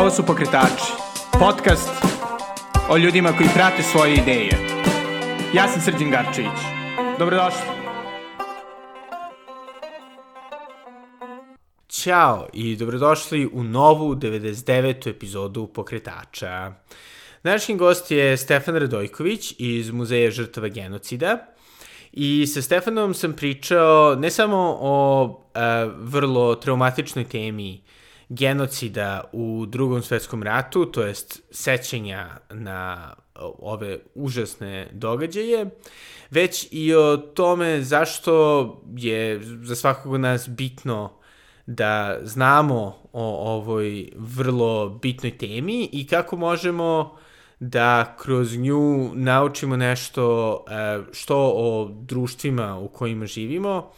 [0.00, 0.92] Ovo su Pokretači,
[1.32, 1.90] podcast
[2.90, 4.50] o ljudima koji prate svoje ideje.
[5.54, 6.58] Ja sam Srđan Garčević.
[7.18, 7.60] Dobrodošli.
[11.88, 15.10] Ćao i dobrodošli u novu 99.
[15.10, 16.72] epizodu Pokretača.
[17.44, 21.38] Današnji gost je Stefan Radojković iz Muzeja žrtava genocida.
[22.12, 27.82] I sa Stefanom sam pričao ne samo o a, vrlo traumatičnoj temi
[28.28, 33.14] genocida u drugom svetskom ratu, to jest sećenja na
[33.58, 35.70] ove užasne događaje,
[36.30, 41.12] već i o tome zašto je za svakog nas bitno
[41.66, 47.16] da znamo o ovoj vrlo bitnoj temi i kako možemo
[47.60, 53.90] da kroz nju naučimo nešto e, što o društvima u kojima živimo,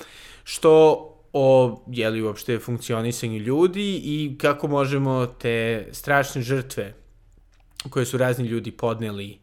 [0.44, 6.94] što o jeli, uopšte funkcionisanju ljudi i kako možemo te strašne žrtve
[7.90, 9.38] koje su razni ljudi podneli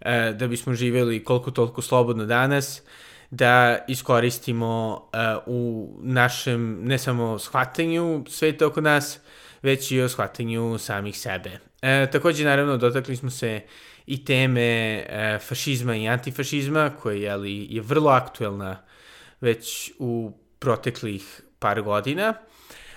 [0.00, 2.82] e, da bismo živeli koliko toliko slobodno danas,
[3.30, 9.18] da iskoristimo e, u našem ne samo shvatanju sveta oko nas,
[9.62, 11.58] već i o shvatanju samih sebe.
[11.82, 13.60] E, takođe, naravno, dotakli smo se
[14.06, 18.76] i teme e, fašizma i antifašizma, koja je, je vrlo aktuelna
[19.40, 20.32] već u
[20.64, 22.34] proteklih par godina,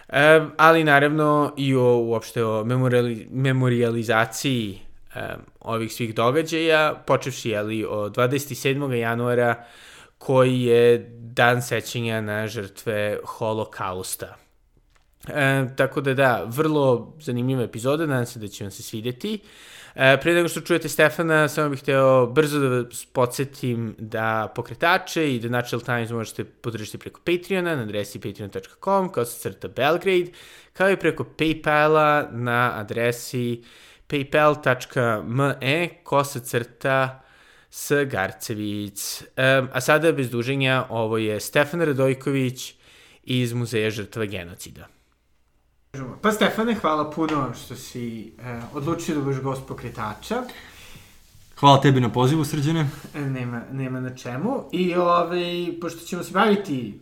[0.09, 4.79] e, ali naravno i o, uopšte o memoriali, memorializaciji
[5.15, 8.91] e, ovih svih događaja, počevši jeli, od 27.
[8.93, 9.65] januara,
[10.17, 14.35] koji je dan sećanja na žrtve holokausta.
[15.27, 19.33] E, tako da da, vrlo zanimljiva epizoda, nadam se da će vam se svideti.
[19.35, 19.39] E,
[20.21, 25.39] pre nego što čujete Stefana, samo bih hteo brzo da vas podsjetim da pokretače i
[25.39, 30.31] The Natural Times možete podržati preko Patreona na adresi patreon.com kao se crta Belgrade,
[30.73, 33.63] kao i preko Paypala na adresi
[34.07, 37.23] paypal.me ko se crta
[37.71, 39.23] s Garcevic.
[39.35, 42.73] E, a sada bez duženja, ovo je Stefan Radojković
[43.23, 44.96] iz Muzeja žrtva genocida.
[46.21, 50.43] Pa Stefane, hvala puno što si e, odlučio da budeš gost pokretača.
[51.59, 52.89] Hvala tebi na pozivu, Srđane.
[53.13, 54.69] E, nema, nema na čemu.
[54.71, 56.99] I ovaj, pošto ćemo se baviti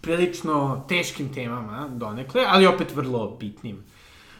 [0.00, 3.84] prilično teškim temama donekle, ali opet vrlo bitnim.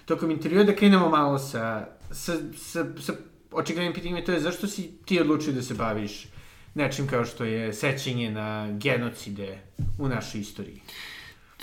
[0.04, 3.12] Tokom intervjua da krenemo malo sa, sa, sa, sa
[3.50, 6.26] očiglednim pitanjima, to je zašto si ti odlučio da se baviš
[6.74, 9.58] nečim kao što je sećenje na genocide
[9.98, 10.80] u našoj istoriji?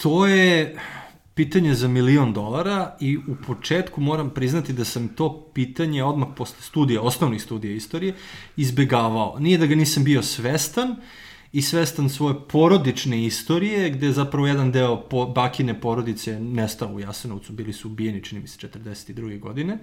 [0.02, 0.80] To je
[1.40, 6.62] pitanje za milion dolara i u početku moram priznati da sam to pitanje odmah posle
[6.62, 8.16] studija, osnovnih studija istorije,
[8.58, 9.40] izbegavao.
[9.40, 10.96] Nije da ga nisam bio svestan
[11.52, 17.54] i svestan svoje porodične istorije, gde zapravo jedan deo po, bakine porodice nestao u Jasenovcu,
[17.54, 19.40] bili su ubijeni, čini mi se, 42.
[19.40, 19.78] godine,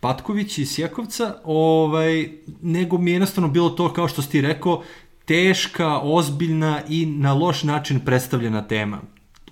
[0.00, 2.28] Patković i Sjekovca, ovaj,
[2.62, 4.82] nego mi je jednostavno bilo to, kao što si ti rekao,
[5.24, 9.00] teška, ozbiljna i na loš način predstavljena tema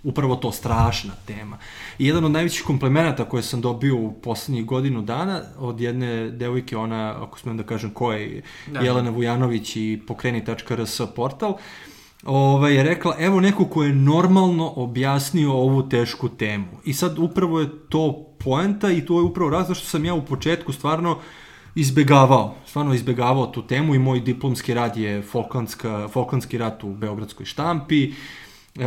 [0.07, 1.59] upravo to strašna tema.
[1.99, 6.77] I jedan od najvećih komplemenata koje sam dobio u poslednjih godinu dana od jedne devojke,
[6.77, 8.81] ona, ako smem da kažem ko je, da.
[8.81, 11.57] Jelena Vujanović i pokreni.rs portal,
[12.25, 16.67] ovaj, je rekla, evo neko ko je normalno objasnio ovu tešku temu.
[16.85, 20.25] I sad upravo je to poenta i to je upravo razlog što sam ja u
[20.25, 21.19] početku stvarno
[21.75, 27.47] izbegavao, stvarno izbegavao tu temu i moj diplomski rad je Falklandska, Falklandski rat u Beogradskoj
[27.47, 28.46] štampi, uh,
[28.79, 28.85] E,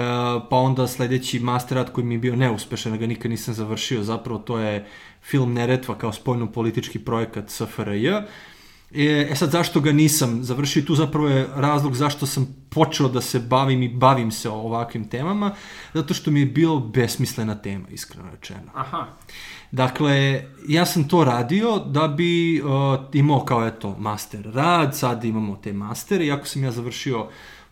[0.49, 4.59] pa onda sledeći masterat koji mi je bio neuspešan, ga nikad nisam završio, zapravo to
[4.59, 4.87] je
[5.21, 8.07] film Neretva kao spoljno-politički projekat SFRJ.
[8.93, 10.83] E, e sad, zašto ga nisam završio?
[10.83, 15.55] Tu zapravo je razlog zašto sam počeo da se bavim i bavim se ovakvim temama,
[15.93, 18.71] zato što mi je bilo besmislena tema, iskreno rečeno.
[18.73, 19.05] Aha.
[19.71, 22.69] Dakle, ja sam to radio da bi uh,
[23.13, 27.29] imao kao eto master rad, sad imamo te mastere, iako sam ja završio uh,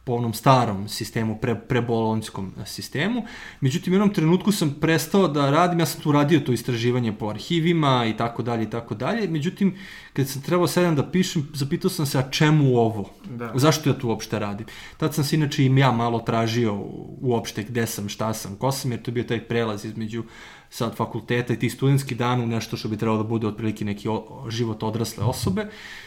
[0.08, 3.24] po onom starom sistemu, pre, prebolonskom sistemu.
[3.62, 7.28] Međutim, u jednom trenutku sam prestao da radim, ja sam tu radio to istraživanje po
[7.30, 9.28] arhivima i tako dalje i tako dalje.
[9.28, 9.76] Međutim,
[10.14, 13.10] kad sam trebao sedam da pišem, zapitao sam se, a čemu ovo?
[13.26, 13.52] Da.
[13.56, 14.68] Zašto ja tu uopšte radim?
[14.98, 16.80] Tad sam se inače i ja malo tražio
[17.22, 20.24] uopšte gde sam, šta sam, ko sam, jer to je bio taj prelaz između
[20.70, 24.08] sad fakulteta i ti studentski dan u nešto što bi trebalo da bude otprilike neki
[24.08, 25.62] o, život odrasle osobe.
[25.62, 26.07] Uh,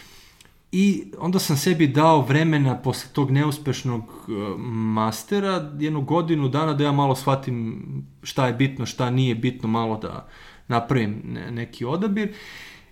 [0.73, 4.33] I onda sam sebi dao vremena posle tog neuspešnog e,
[4.69, 7.83] mastera, jednu godinu dana da ja malo shvatim
[8.23, 10.29] šta je bitno, šta nije bitno, malo da
[10.69, 12.35] napravim neki odabir.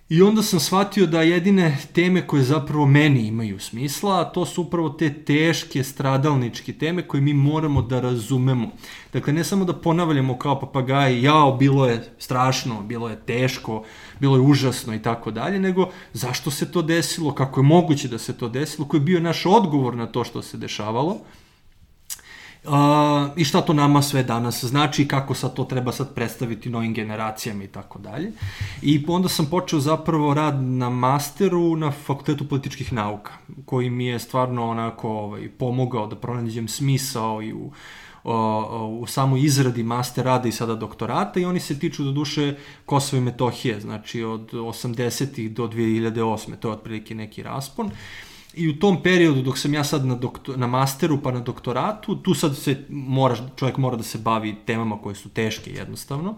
[0.09, 4.61] I onda sam shvatio da jedine teme koje zapravo meni imaju smisla, a to su
[4.61, 8.71] upravo te teške stradalničke teme koje mi moramo da razumemo.
[9.13, 13.83] Dakle, ne samo da ponavljamo kao papagaji, jao, bilo je strašno, bilo je teško,
[14.19, 18.17] bilo je užasno i tako dalje, nego zašto se to desilo, kako je moguće da
[18.17, 21.17] se to desilo, koji je bio naš odgovor na to što se dešavalo
[22.63, 22.71] Uh,
[23.35, 27.63] i šta to nama sve danas znači kako sad to treba sad predstaviti novim generacijama
[27.63, 28.31] i tako dalje.
[28.81, 33.31] I onda sam počeo zapravo rad na masteru na Fakultetu političkih nauka,
[33.65, 37.71] koji mi je stvarno onako ovaj, pomogao da pronađem smisao i u
[38.89, 43.21] u samoj izradi master rada i sada doktorata i oni se tiču do duše Kosova
[43.21, 45.49] i Metohije, znači od 80.
[45.49, 46.55] do 2008.
[46.55, 47.85] To je otprilike neki raspon.
[47.85, 47.91] Uh,
[48.59, 52.15] I u tom periodu dok sam ja sad na, doktor, na masteru pa na doktoratu,
[52.15, 56.35] tu sad se mora, čovjek mora da se bavi temama koje su teške jednostavno,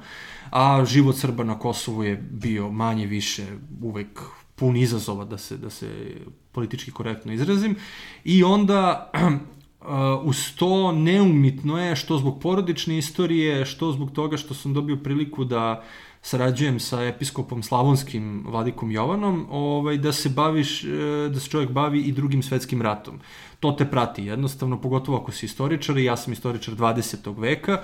[0.50, 3.46] a život Srba na Kosovu je bio manje više
[3.82, 4.22] uvek
[4.56, 6.16] pun izazova da se, da se
[6.52, 7.76] politički korektno izrazim.
[8.24, 9.12] I onda
[9.82, 9.88] Uh,
[10.24, 15.44] uz to neumitno je što zbog porodične istorije, što zbog toga što sam dobio priliku
[15.44, 15.84] da
[16.22, 20.88] sarađujem sa episkopom Slavonskim Vladikom Jovanom, ovaj, da se baviš, e,
[21.34, 23.20] da se čovjek bavi i drugim svetskim ratom.
[23.60, 27.40] To te prati jednostavno, pogotovo ako si istoričar, i ja sam istoričar 20.
[27.40, 27.82] veka,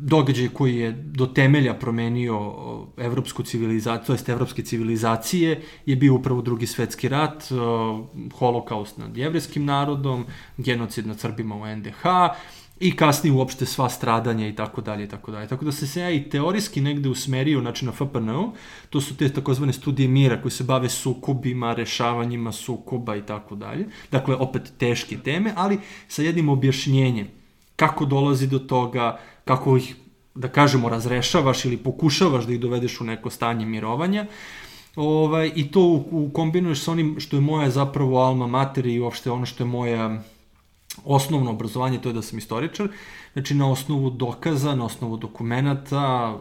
[0.00, 2.54] događaj koji je do temelja promenio
[2.96, 7.44] evropsku civilizaciju, to jest evropske civilizacije, je bio upravo drugi svetski rat,
[8.38, 10.26] holokaust nad jevrijskim narodom,
[10.56, 12.02] genocid nad Srbima u NDH,
[12.80, 15.48] i kasnije uopšte sva stradanja i tako dalje i tako dalje.
[15.48, 18.52] Tako da se se ja i teorijski negde usmerio znači na FPNU,
[18.90, 23.86] to su te takozvane studije mira koji se bave sukobima, rešavanjima sukoba i tako dalje.
[24.10, 25.78] Dakle, opet teške teme, ali
[26.08, 27.28] sa jednim objašnjenjem
[27.76, 29.96] kako dolazi do toga, kako ih,
[30.34, 34.26] da kažemo, razrešavaš ili pokušavaš da ih dovedeš u neko stanje mirovanja.
[34.96, 39.46] Ovaj, I to kombinuješ sa onim što je moja zapravo alma mater i uopšte ono
[39.46, 40.22] što je moja
[41.04, 42.88] osnovno obrazovanje, to je da sam istoričar,
[43.32, 46.38] znači na osnovu dokaza, na osnovu dokumenta,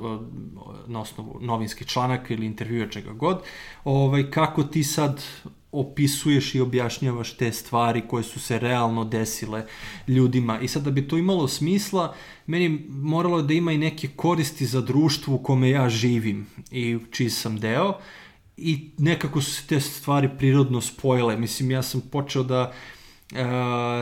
[0.88, 3.42] na osnovu novinskih članaka ili intervjua čega god,
[3.84, 5.24] ovaj, kako ti sad
[5.72, 9.66] opisuješ i objašnjavaš te stvari koje su se realno desile
[10.08, 10.60] ljudima.
[10.60, 12.16] I sad da bi to imalo smisla,
[12.46, 17.30] meni moralo da ima i neke koristi za društvo u kome ja živim i čiji
[17.30, 17.94] sam deo
[18.58, 21.38] i nekako su se te stvari prirodno spojile.
[21.38, 22.74] Mislim, ja sam počeo da
[23.34, 23.44] E,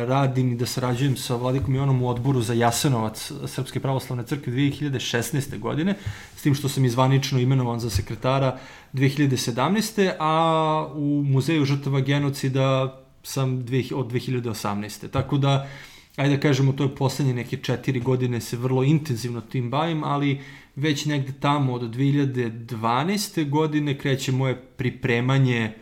[0.05, 5.59] radim i da sarađujem sa Vladikom Jonom u odboru za Jasenovac Srpske pravoslavne crkve 2016.
[5.59, 5.95] godine,
[6.35, 8.59] s tim što sam izvanično imenovan za sekretara
[8.93, 10.11] 2017.
[10.19, 13.57] a u Muzeju žrtava genocida sam
[13.95, 15.09] od 2018.
[15.09, 15.67] Tako da,
[16.15, 20.41] ajde da kažemo, to je poslednje neke četiri godine se vrlo intenzivno tim bavim, ali
[20.75, 23.49] već negde tamo od 2012.
[23.49, 25.73] godine kreće moje pripremanje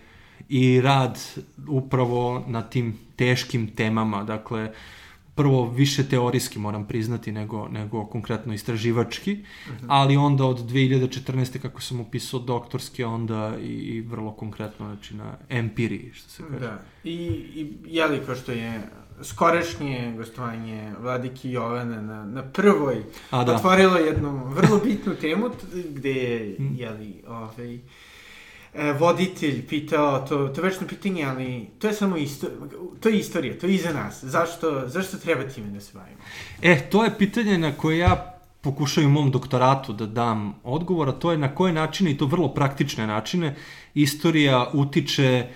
[0.49, 1.19] i rad
[1.67, 4.71] upravo na tim teškim temama, dakle,
[5.35, 9.85] prvo više teorijski moram priznati nego, nego konkretno istraživački, uh mhm.
[9.85, 9.87] -huh.
[9.89, 11.59] ali onda od 2014.
[11.59, 16.59] kako sam upisao doktorski, onda i, i vrlo konkretno, znači na empiriji, što se kaže.
[16.59, 17.15] Da, i,
[17.55, 18.81] i jeli ko što je
[19.21, 23.55] skorešnje gostovanje Vladiki Jovana na, na prvoj A, da.
[23.55, 25.49] otvorilo jednu vrlo bitnu temu
[25.89, 26.75] gde je, mm.
[26.75, 27.79] jeli, ovaj,
[28.99, 32.47] voditelj pitao, to, to večno pitanje, ali to je samo isto,
[32.99, 34.23] to je istorija, to je iza nas.
[34.23, 36.17] Zašto, zašto treba time da se bavimo?
[36.61, 41.31] E, to je pitanje na koje ja pokušaju mom doktoratu da dam odgovor, a to
[41.31, 43.55] je na koje načine, i to vrlo praktične načine,
[43.93, 45.47] istorija utiče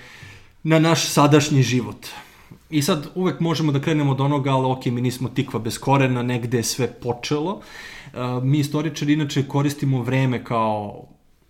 [0.63, 2.08] na naš sadašnji život.
[2.70, 6.24] I sad uvek možemo da krenemo od onoga, ali ok, mi nismo tikva bez korena,
[6.24, 7.62] negde je sve počelo.
[8.13, 11.08] Uh, mi istoričari inače koristimo vreme kao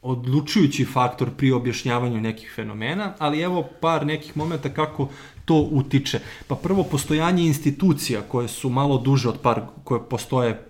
[0.08, 5.10] odlučujući faktor pri objašnjavanju nekih fenomena, ali evo par nekih momenta kako
[5.46, 6.20] to utiče.
[6.48, 10.68] Pa prvo, postojanje institucija koje su malo duže od par, koje postoje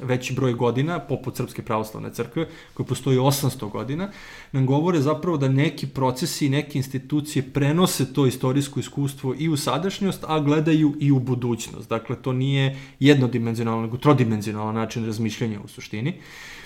[0.00, 4.10] veći broj godina, poput Srpske pravoslavne crkve, koje postoji 800 godina,
[4.52, 9.56] nam govore zapravo da neki procesi i neke institucije prenose to istorijsko iskustvo i u
[9.56, 11.88] sadašnjost, a gledaju i u budućnost.
[11.88, 16.10] Dakle, to nije jednodimenzionalno, nego trodimenzionalan način razmišljanja u suštini.
[16.10, 16.59] Uh,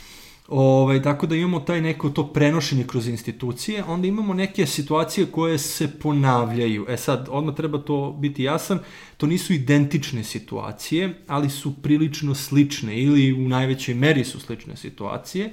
[0.48, 5.58] Ovaj, tako da imamo taj neko to prenošenje kroz institucije, onda imamo neke situacije koje
[5.58, 6.86] se ponavljaju.
[6.88, 8.78] E sad, odmah treba to biti jasan,
[9.16, 15.52] to nisu identične situacije, ali su prilično slične ili u najvećoj meri su slične situacije.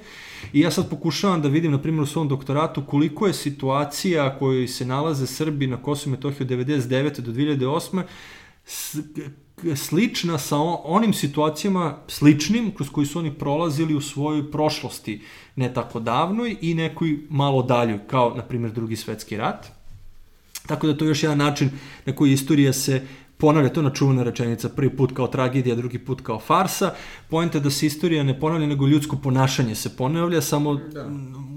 [0.52, 4.68] I ja sad pokušavam da vidim, na primjer, u svom doktoratu koliko je situacija kojoj
[4.68, 7.20] se nalaze Srbi na Kosovo i Metohiju od 99.
[7.20, 8.02] do 2008
[9.76, 15.20] slična sa onim situacijama sličnim kroz koji su oni prolazili u svojoj prošlosti,
[15.56, 19.66] ne tako davnoj i nekoj malo daljoj, kao na primjer drugi svetski rat.
[20.66, 21.70] Tako da to je još jedan način
[22.06, 23.06] na koji istorija se
[23.42, 26.92] ponavlja, to je načuvana rečenica, prvi put kao tragedija, drugi put kao farsa.
[27.30, 31.06] Pojenta da se istorija ne ponavlja, nego ljudsko ponašanje se ponavlja, samo da.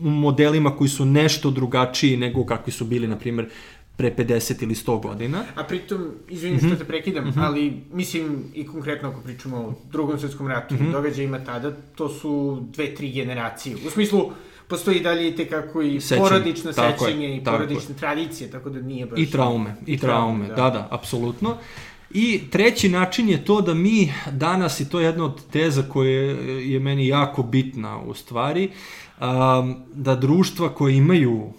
[0.04, 3.50] u modelima koji su nešto drugačiji nego kakvi su bili, na primjer,
[3.98, 5.44] pre 50 ili 100 godina.
[5.56, 6.68] A pritom, izvinim mm -hmm.
[6.68, 7.46] što te prekidam, mm -hmm.
[7.46, 10.90] ali mislim i konkretno ako pričamo o drugom svetskom ratu mm -hmm.
[10.90, 13.76] i događajima tada, to su dve, tri generacije.
[13.88, 14.32] U smislu,
[14.68, 17.98] postoji dalje i tekako i sećanje, porodično sećanje i porodične je.
[18.00, 19.20] tradicije, tako da nije baš...
[19.20, 21.58] I traume, i traume, da, da, da apsolutno.
[22.12, 26.10] I treći način je to da mi danas, i to je jedna od teza koja
[26.60, 28.70] je meni jako bitna u stvari,
[29.94, 31.54] da društva koje imaju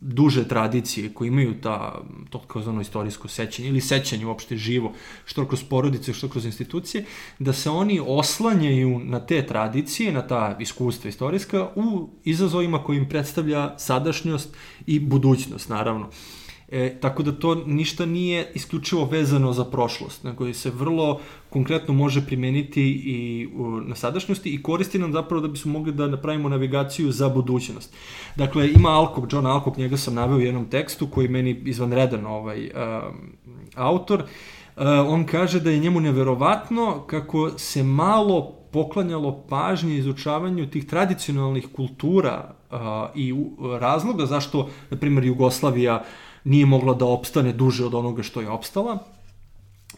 [0.00, 4.92] duže tradicije, koji imaju ta, to kao zvano istorijsko sećanje, ili sećanje uopšte živo,
[5.24, 7.04] što kroz porodice, što kroz institucije,
[7.38, 13.08] da se oni oslanjaju na te tradicije, na ta iskustva istorijska, u izazovima koji im
[13.08, 14.56] predstavlja sadašnjost
[14.86, 16.10] i budućnost, naravno.
[16.68, 21.20] E, tako da to ništa nije isključivo vezano za prošlost, nego se vrlo
[21.50, 26.06] konkretno može primeniti i u, na sadašnjosti i koristi nam zapravo da bismo mogli da
[26.06, 27.94] napravimo navigaciju za budućnost.
[28.36, 32.64] Dakle, ima Alkog, John Alkog, njega sam naveo u jednom tekstu koji meni izvanredan ovaj,
[32.64, 32.70] um,
[33.74, 40.86] autor, uh, on kaže da je njemu neverovatno kako se malo poklanjalo pažnje izučavanju tih
[40.86, 42.78] tradicionalnih kultura uh,
[43.14, 43.34] i
[43.80, 48.48] razloga zašto, na primjer, Jugoslavija uh, nije mogla da opstane duže od onoga što je
[48.48, 48.98] opstala.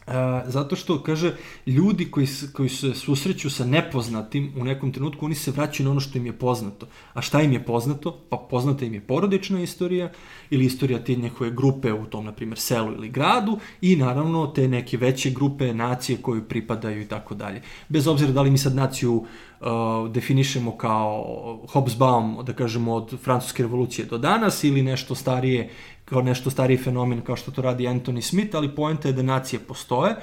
[0.09, 0.11] E,
[0.47, 1.35] zato što, kaže,
[1.67, 6.01] ljudi koji, koji se susreću sa nepoznatim u nekom trenutku, oni se vraćaju na ono
[6.01, 6.87] što im je poznato.
[7.15, 8.17] A šta im je poznato?
[8.31, 10.11] Pa poznata im je porodična istorija
[10.51, 14.69] ili istorija te njehove grupe u tom, na primjer, selu ili gradu i naravno te
[14.69, 17.63] neke veće grupe nacije koju pripadaju i tako dalje.
[17.89, 19.67] Bez obzira da li mi sad naciju uh,
[20.13, 21.25] definišemo kao
[21.73, 25.71] Hobsbawm, da kažemo, od francuske revolucije do danas ili nešto starije
[26.09, 29.61] kao nešto stariji fenomen kao što to radi Anthony Smith, ali poenta je da nacije
[29.61, 30.17] postoje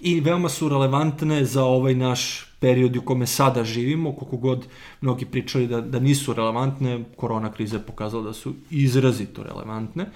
[0.00, 4.66] i veoma su relevantne za ovaj naš period u kome sada živimo, koliko god
[5.00, 10.06] mnogi pričali da, da nisu relevantne, korona kriza je pokazala da su izrazito relevantne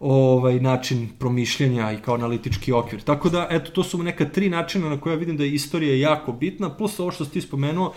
[0.00, 3.02] ovaj način promišljanja i kao analitički okvir.
[3.02, 6.32] Tako da, eto, to su neka tri načina na koja vidim da je istorija jako
[6.32, 7.92] bitna, plus ovo što si ti spomenuo,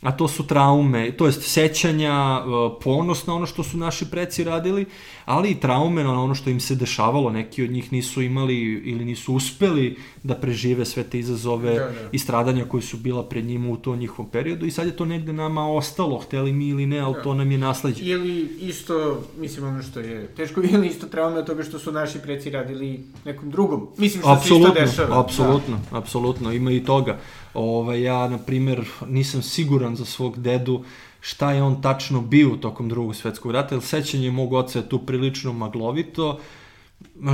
[0.00, 2.44] a to su traume, to jest sećanja, e,
[2.84, 4.86] ponos na ono što su naši preci radili,
[5.24, 7.30] ali i traume na ono što im se dešavalo.
[7.30, 12.08] Neki od njih nisu imali ili nisu uspeli da prežive sve te izazove da, da.
[12.12, 15.04] i stradanja koji su bila pred njima u tom njihovom periodu i sad je to
[15.04, 17.22] negde nama ostalo, hteli mi ili ne, ali da.
[17.22, 18.04] to nam je nasledđe.
[18.04, 22.18] Ili isto, mislim ono što je teško, ili isto traume od toga što su naši
[22.18, 23.88] preci radili nekom drugom.
[23.98, 25.20] Mislim što apsolutno, se isto dešava.
[25.20, 25.98] Apsolutno, da.
[25.98, 27.18] apsolutno, ima i toga.
[27.56, 30.84] Ovaj, ja, na primer, nisam siguran za svog dedu
[31.20, 34.98] šta je on tačno bio tokom drugog svetskog rata, jer sećanje mog oca je tu
[34.98, 36.38] prilično maglovito,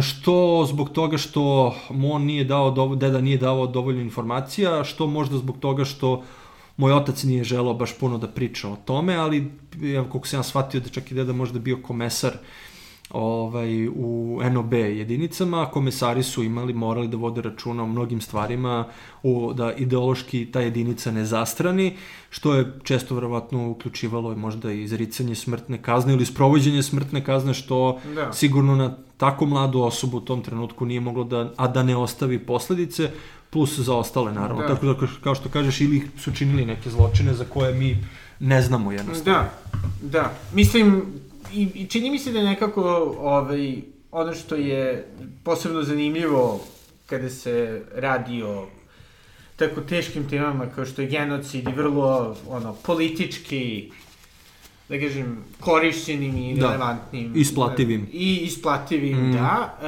[0.02, 5.38] što zbog toga što mu on nije dao, deda nije dao dovoljno informacija, što možda
[5.38, 6.22] zbog toga što
[6.76, 9.50] moj otac nije želao baš puno da priča o tome, ali
[9.82, 12.71] evo koliko sam ja shvatio da čak i deda možda bio komesar uh,
[13.12, 18.87] ovaj, u NOB jedinicama, komesari su imali, morali da vode računa o mnogim stvarima,
[19.23, 21.97] u, da ideološki ta jedinica ne zastrani,
[22.31, 28.00] što je često verovatno uključivalo možda i izricanje smrtne kazne ili sprovođenje smrtne kazne, što
[28.14, 28.33] da.
[28.33, 32.38] sigurno na tako mladu osobu u tom trenutku nije moglo da, a da ne ostavi
[32.38, 33.11] posledice,
[33.50, 34.62] plus za ostale naravno.
[34.62, 34.69] Da.
[34.69, 38.04] Tako da, kao što kažeš, ili su činili neke zločine za koje mi
[38.40, 39.33] ne znamo jednostavno.
[39.33, 39.52] Da,
[40.02, 40.33] da.
[40.54, 41.02] Mislim,
[41.54, 42.82] i, i čini mi se da je nekako
[43.21, 45.09] ovaj, ono što je
[45.44, 46.61] posebno zanimljivo
[47.06, 48.66] kada se radi o
[49.56, 53.90] tako teškim temama kao što je genocid i vrlo ono, politički
[54.88, 56.66] da kažem, korišćenim i da.
[56.66, 57.32] relevantnim.
[57.37, 58.09] Isplativim.
[58.12, 59.32] I isplativim, mm.
[59.32, 59.78] da.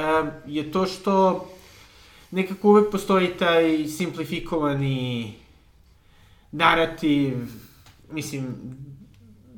[0.47, 1.47] je to što
[2.31, 5.33] nekako uvek postoji taj simplifikovani
[6.51, 7.37] narativ,
[8.11, 8.55] mislim,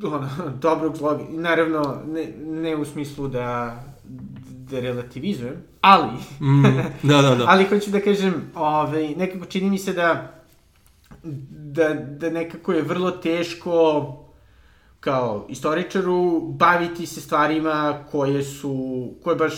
[0.04, 0.30] ono,
[0.62, 3.84] dobrog zlog, naravno, ne, ne u smislu da,
[4.50, 6.63] da relativizujem, ali, mm,
[7.04, 7.46] da, da, da.
[7.51, 10.42] ali hoću da kažem, ovaj, nekako čini mi se da,
[11.50, 14.13] da, da nekako je vrlo teško
[15.00, 19.54] kao istoričaru baviti se stvarima koje su, koje baš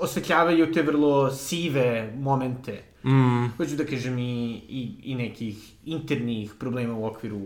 [0.00, 2.82] osvetljavaju te vrlo sive momente.
[3.04, 3.46] Mm.
[3.56, 7.40] Hoću da kažem i, i, i nekih internih problema u okviru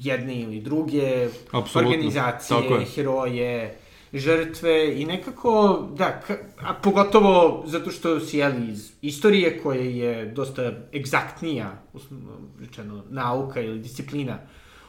[0.00, 1.90] jedne ili druge, Absolutno.
[1.90, 3.78] organizacije, heroje
[4.14, 10.26] žrtve i nekako, da, ka, a pogotovo zato što si jeli iz istorije koja je
[10.26, 14.38] dosta egzaktnija, uslovno rečeno, nauka ili disciplina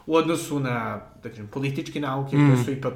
[0.06, 2.48] u odnosu na, da kažem, političke nauke mm.
[2.48, 2.94] koje su ipak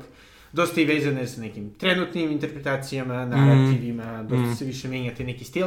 [0.52, 4.28] dosta i vezane sa nekim trenutnim interpretacijama, narativima, mm.
[4.28, 4.54] dosta mm.
[4.54, 5.66] se više menjate neki stil.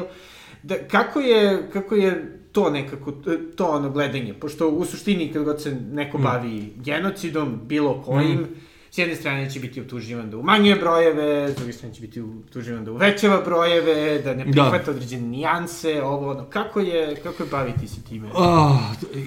[0.64, 3.12] Da, kako je, kako je to nekako,
[3.56, 6.24] to ono gledanje, pošto u suštini kad god se neko mm.
[6.24, 11.56] bavi genocidom, bilo kojim, mm s jedne strane će biti utuživan da umanjuje brojeve, s
[11.56, 14.52] druge strane će biti utuživan da uvećava brojeve, da ne da.
[14.52, 14.92] prihvata da.
[14.92, 18.30] određene nijanse, ovo, ono, kako je, kako je baviti se time?
[18.34, 18.78] Oh,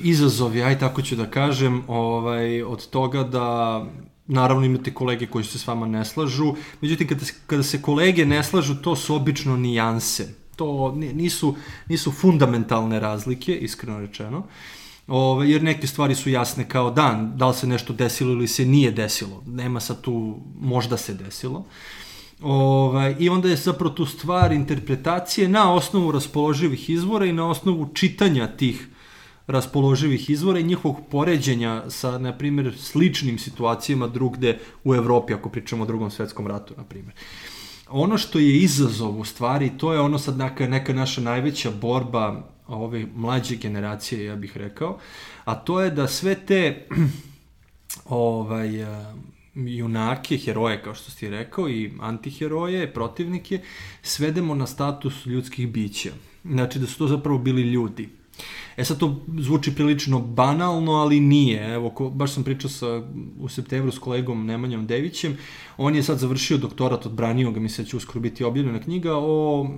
[0.02, 3.84] izazovi, aj tako ću da kažem, ovaj, od toga da
[4.26, 8.42] naravno imate kolege koji se s vama ne slažu, međutim kada, kada se kolege ne
[8.42, 10.28] slažu, to su obično nijanse.
[10.56, 11.54] To nisu,
[11.88, 14.46] nisu fundamentalne razlike, iskreno rečeno.
[15.06, 18.64] Ove, jer neke stvari su jasne kao dan, da li se nešto desilo ili se
[18.64, 19.42] nije desilo.
[19.46, 21.64] Nema sad tu, možda se desilo.
[22.42, 27.88] Ove, I onda je zapravo tu stvar interpretacije na osnovu raspoloživih izvora i na osnovu
[27.94, 28.88] čitanja tih
[29.46, 35.82] raspoloživih izvora i njihovog poređenja sa, na primjer, sličnim situacijama drugde u Evropi, ako pričamo
[35.82, 37.14] o drugom svetskom ratu, na primjer.
[37.88, 42.48] Ono što je izazov u stvari, to je ono sad neka, neka naša najveća borba
[42.66, 44.98] ove mlađe generacije, ja bih rekao,
[45.44, 46.86] a to je da sve te
[48.04, 48.70] ovaj,
[49.54, 53.60] junake, heroje, kao što ste rekao, i antiheroje, protivnike,
[54.02, 56.10] svedemo na status ljudskih bića.
[56.44, 58.08] Znači da su to zapravo bili ljudi.
[58.76, 61.74] E sad to zvuči prilično banalno, ali nije.
[61.74, 63.02] Evo, ko, baš sam pričao sa,
[63.38, 65.36] u septembru s kolegom Nemanjom Devićem.
[65.76, 69.68] On je sad završio doktorat, odbranio ga, mislim da će uskoro biti objavljena knjiga o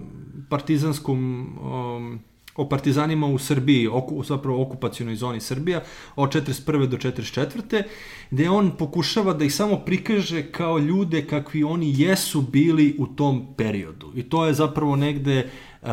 [0.49, 2.21] partizanskom um,
[2.59, 5.83] o partizanima u Srbiji, oku, zapravo okupacijonoj zoni Srbija,
[6.17, 6.87] od 41.
[6.87, 7.83] do 44.
[8.31, 13.47] gde on pokušava da ih samo prikaže kao ljude kakvi oni jesu bili u tom
[13.57, 14.13] periodu.
[14.15, 15.51] I to je zapravo negde
[15.83, 15.89] uh,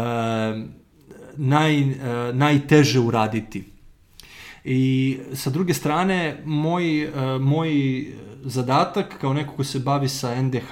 [1.38, 1.96] naj, uh,
[2.34, 3.64] najteže uraditi.
[4.64, 7.72] I sa druge strane, moj, uh, moj
[8.44, 10.72] zadatak kao neko ko se bavi sa NDH,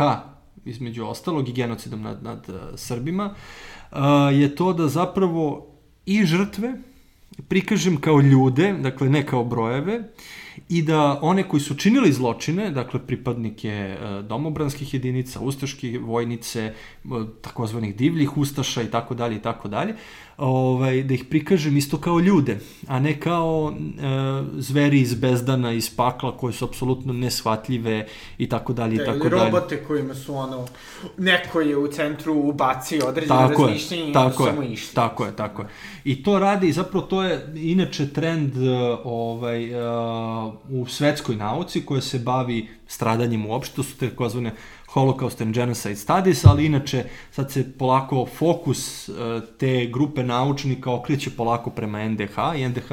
[0.65, 3.33] između ostalog i genocidom nad, nad uh, Srbima,
[4.31, 5.67] je to da zapravo
[6.05, 6.73] i žrtve
[7.47, 10.03] prikažem kao ljude, dakle ne kao brojeve,
[10.69, 16.73] i da one koji su činili zločine, dakle pripadnike e, domobranskih jedinica, ustaške vojnice, e,
[17.41, 19.95] takozvanih divljih ustaša i tako dalje i tako dalje,
[20.37, 24.03] ovaj, da ih prikažem isto kao ljude, a ne kao e,
[24.57, 29.43] zveri iz bezdana, iz pakla, koje su apsolutno nesvatljive i tako dalje i tako dalje.
[29.43, 30.67] robote kojima su ono,
[31.17, 34.95] neko je u centru ubacio određene tako razmišljenje i tako samo išli.
[34.95, 35.67] Tako je, tako je.
[36.03, 42.01] I to radi, zapravo to je inače trend e, ovaj, uh, u svetskoj nauci koja
[42.01, 44.51] se bavi stradanjem uopšte, to su te kozvane
[44.93, 49.13] Holocaust and Genocide Studies, ali inače sad se polako fokus e,
[49.57, 52.91] te grupe naučnika okreće polako prema NDH i NDH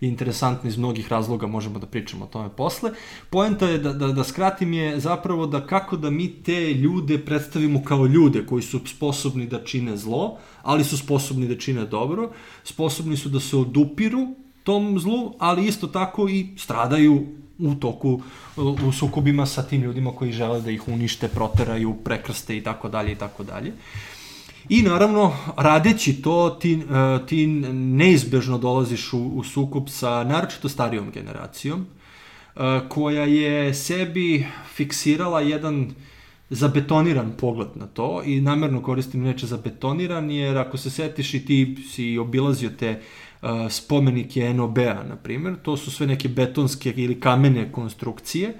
[0.00, 2.90] je interesantno iz mnogih razloga, možemo da pričamo o tome posle.
[3.30, 7.84] Poenta je da, da, da skratim je zapravo da kako da mi te ljude predstavimo
[7.84, 12.30] kao ljude koji su sposobni da čine zlo, ali su sposobni da čine dobro,
[12.64, 14.26] sposobni su da se odupiru
[14.64, 17.26] tom zlu, ali isto tako i stradaju
[17.58, 18.20] u toku,
[18.56, 23.12] u sukobima sa tim ljudima koji žele da ih unište, proteraju, prekrste i tako dalje
[23.12, 23.72] i tako dalje.
[24.68, 31.10] I naravno, radeći to, ti, e, ti neizbežno dolaziš u, u sukob sa naročito starijom
[31.10, 35.90] generacijom, e, koja je sebi fiksirala jedan
[36.50, 41.76] zabetoniran pogled na to i namerno koristim neče zabetoniran jer ako se setiš i ti
[41.90, 43.31] si obilazio te uh,
[43.70, 48.54] spomenike NOB-a, na primjer, to su sve neke betonske ili kamene konstrukcije,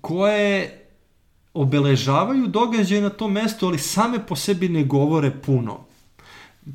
[0.00, 0.76] koje
[1.54, 5.78] obeležavaju događaje na tom mestu, ali same po sebi ne govore puno.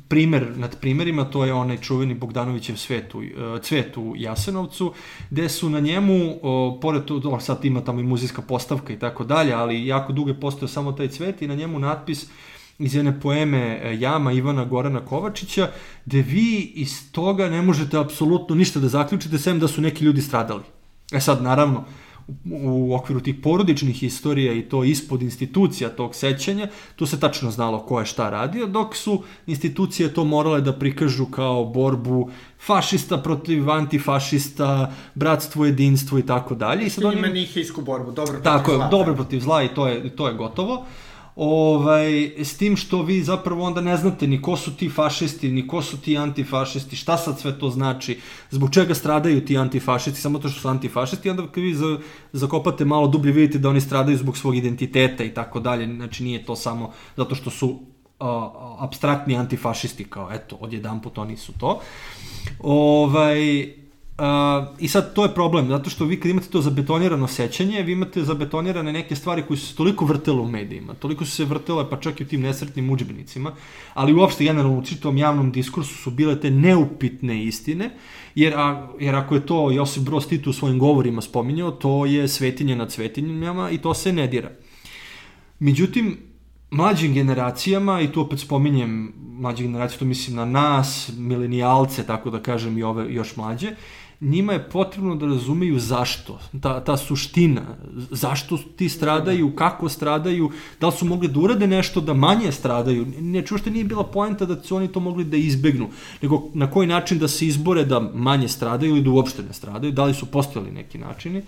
[0.08, 3.22] Primer nad primerima, to je onaj čuveni Bogdanovićev svet u,
[3.62, 4.92] cvet u Jasenovcu,
[5.30, 9.24] gde su na njemu, o, pored to, sad ima tamo i muzijska postavka i tako
[9.24, 12.30] dalje, ali jako dugo je postao samo taj cvet i na njemu natpis uh,
[12.78, 15.70] iz jedne poeme e, Jama Ivana Gorana Kovačića,
[16.04, 20.22] gde vi iz toga ne možete apsolutno ništa da zaključite, sem da su neki ljudi
[20.22, 20.62] stradali.
[21.12, 21.84] E sad, naravno,
[22.62, 27.78] u okviru tih porodičnih istorija i to ispod institucija tog sećanja, tu se tačno znalo
[27.78, 32.30] ko je šta radio, dok su institucije to morale da prikažu kao borbu
[32.66, 36.86] fašista protiv antifašista, bratstvo, jedinstvo i tako dalje.
[36.86, 37.18] I sad oni...
[37.18, 38.78] Ima nihijsku borbu, dobro protiv tako zla.
[38.78, 40.86] Tako je, dobro protiv zla i to je, to je gotovo.
[41.36, 45.66] Ovaj, s tim što vi zapravo onda ne znate ni ko su ti fašisti, ni
[45.68, 48.20] ko su ti antifašisti, šta sad sve to znači,
[48.50, 51.98] zbog čega stradaju ti antifašisti, samo to što su antifašisti, onda kad vi za,
[52.32, 56.44] zakopate malo dublje vidite da oni stradaju zbog svog identiteta i tako dalje, znači nije
[56.44, 57.80] to samo zato što su
[58.78, 61.80] abstraktni antifašisti, kao eto, odjedan put oni su to.
[62.60, 63.68] Ovaj,
[64.18, 64.24] Uh,
[64.78, 68.24] I sad to je problem, zato što vi kad imate to zabetonirano sećanje, vi imate
[68.24, 72.20] zabetonirane neke stvari koje su toliko vrtele u medijima, toliko su se vrtele pa čak
[72.20, 73.52] i u tim nesretnim udžbenicima,
[73.94, 77.90] ali uopšte generalno u čitom javnom diskursu su bile te neupitne istine,
[78.34, 82.28] jer, a, jer ako je to Josip Broz Tito u svojim govorima spominjao, to je
[82.28, 84.50] svetinje nad svetinjama i to se ne dira.
[85.58, 86.16] Međutim,
[86.70, 92.42] mlađim generacijama, i tu opet spominjem mlađe generacije, to mislim na nas, milenijalce, tako da
[92.42, 93.76] kažem i ove još mlađe, uh,
[94.20, 97.62] njima je potrebno da razumeju zašto, ta, ta suština,
[98.10, 100.50] zašto ti stradaju, kako stradaju,
[100.80, 104.44] da li su mogli da urade nešto da manje stradaju, ne ušte nije bila poenta
[104.46, 105.88] da su oni to mogli da izbegnu,
[106.22, 109.92] nego na koji način da se izbore da manje stradaju ili da uopšte ne stradaju,
[109.92, 111.42] da li su postojali neki načini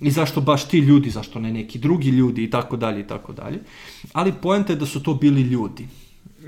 [0.00, 3.32] i zašto baš ti ljudi, zašto ne neki drugi ljudi i tako dalje i tako
[3.32, 3.58] dalje.
[4.12, 5.88] Ali poenta je da su to bili ljudi.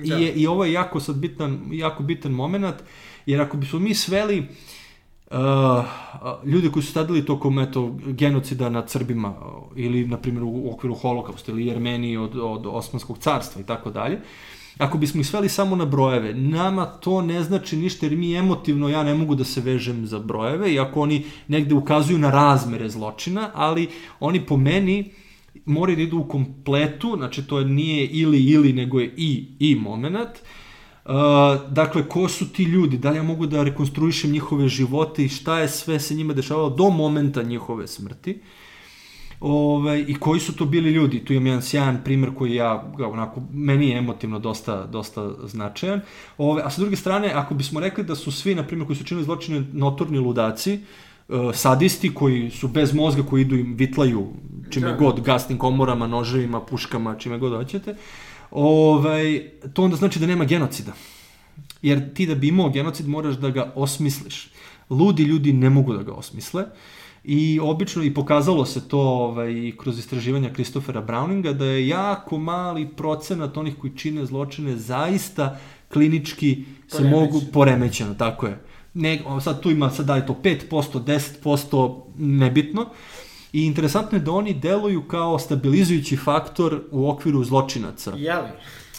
[0.05, 0.19] Da.
[0.19, 2.77] I, je, I ovo je jako sad bitan, jako bitan moment,
[3.27, 4.47] jer ako bismo mi sveli uh,
[6.45, 9.35] ljudi koji su stadili tokom eto, genocida nad Srbima
[9.77, 14.21] ili, na primjer, u okviru holokausta ili Jermeniji od, od Osmanskog carstva i tako dalje,
[14.79, 18.89] ako bismo ih sveli samo na brojeve, nama to ne znači ništa jer mi emotivno,
[18.89, 23.51] ja ne mogu da se vežem za brojeve, iako oni negde ukazuju na razmere zločina,
[23.55, 23.89] ali
[24.21, 25.11] oni po meni
[25.65, 30.31] moraju da idu u kompletu, znači to nije ili ili, nego je i i moment,
[30.31, 30.64] uh,
[31.05, 31.13] Uh,
[31.71, 32.99] dakle, ko su ti ljudi?
[32.99, 36.71] Da li ja mogu da rekonstruišem njihove živote i šta je sve se njima dešavalo
[36.71, 38.41] do momenta njihove smrti?
[39.41, 41.25] Ove, ovaj, I koji su to bili ljudi?
[41.25, 46.01] Tu imam jedan sjajan primer koji ja, onako, meni je emotivno dosta, dosta značajan.
[46.39, 49.05] Ove, a sa druge strane, ako bismo rekli da su svi, na primjer, koji su
[49.05, 50.79] činili zločine, notorni ludaci,
[51.29, 54.27] uh, sadisti koji su bez mozga, koji idu im vitlaju
[54.71, 54.97] čime da.
[54.97, 57.97] god, gasnim komorama, noževima, puškama, čime god hoćete, uh,
[58.51, 60.93] ovaj, to onda znači da nema genocida.
[61.83, 64.49] Jer ti da bi imao genocid moraš da ga osmisliš.
[64.91, 66.65] Ludi ljudi ne mogu da ga osmisle.
[67.25, 72.89] I obično i pokazalo se to ovaj, kroz istraživanja Kristofera Browninga da je jako mali
[72.97, 75.59] procenat onih koji čine zločine zaista
[75.93, 77.21] klinički se Poremećeno.
[77.21, 78.61] mogu poremećeno, tako je.
[78.95, 81.05] Ne, sad tu ima, sad da je to 5%,
[81.45, 82.87] 10%, nebitno.
[83.55, 88.13] I interesantno je da oni deluju kao stabilizujući faktor u okviru zločinaca.
[88.17, 88.49] Jeli?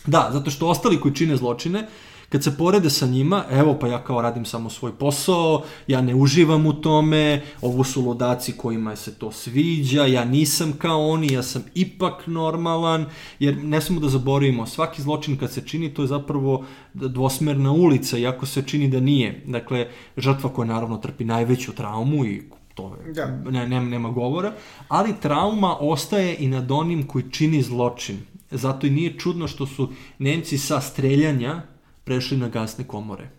[0.06, 1.88] Da, zato što ostali koji čine zločine,
[2.30, 6.16] kad se porede sa njima, evo pa ja kao radim samo svoj posao, ja ne
[6.16, 11.44] uživam u tome, ovo su ludaci kojima se to sviđa, ja nisam kao oni, ja
[11.44, 13.06] sam ipak normalan,
[13.40, 18.18] jer ne smemo da zaboravimo, svaki zločin kad se čini, to je zapravo dvosmerna ulica,
[18.18, 19.44] iako se čini da nije.
[19.48, 19.88] Dakle,
[20.18, 22.44] žrtva koja naravno trpi najveću traumu i
[22.76, 23.28] to je, da.
[23.28, 24.54] ne, nema, nema govora,
[24.88, 28.20] ali trauma ostaje i nad onim koji čini zločin.
[28.52, 31.62] Zato i nije čudno što su Nemci sa streljanja
[32.04, 33.30] prešli na gasne komore.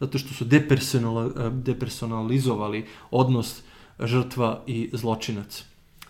[0.00, 3.62] Zato što su depersonal, depersonalizovali odnos
[4.00, 5.64] žrtva i zločinac.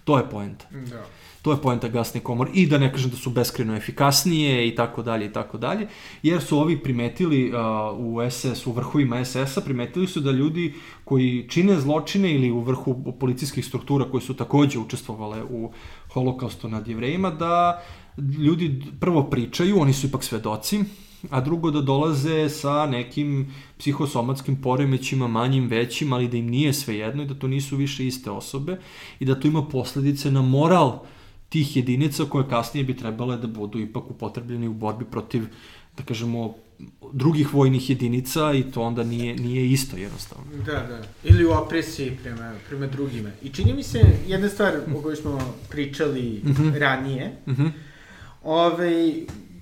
[0.05, 0.67] To je poenta.
[0.71, 1.05] Da.
[1.47, 2.51] To je poenta gasne komore.
[2.55, 5.87] I da ne kažem da su beskreno efikasnije i tako dalje i tako dalje.
[6.23, 7.59] Jer su ovi primetili uh,
[7.99, 13.13] u SS, u vrhovima SS-a, primetili su da ljudi koji čine zločine ili u vrhu
[13.21, 15.71] policijskih struktura koji su takođe učestvovale u
[16.09, 17.83] holokaustu nad jevrejima, da
[18.39, 20.85] ljudi prvo pričaju, oni su ipak svedoci,
[21.31, 26.99] a drugo da dolaze sa nekim psihosomatskim poremećima, manjim, većim, ali da im nije sve
[26.99, 28.81] jedno i da to nisu više iste osobe
[29.21, 31.07] i da to ima posledice na moral
[31.49, 35.43] tih jedinica koje kasnije bi trebale da budu ipak upotrebljeni u borbi protiv,
[35.97, 36.55] da kažemo,
[37.13, 40.45] drugih vojnih jedinica i to onda nije, nije isto jednostavno.
[40.67, 41.03] Da, da.
[41.25, 43.31] Ili u opresiji prema, prema drugima.
[43.43, 46.79] I čini mi se jedna stvar o kojoj smo pričali mm -hmm.
[46.79, 47.71] ranije, mm -hmm.
[48.43, 49.15] ovaj,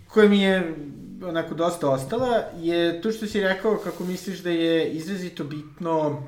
[0.09, 0.75] koja mi je
[1.23, 6.23] onako dosta ostala, je to što si rekao kako misliš da je izrazito bitno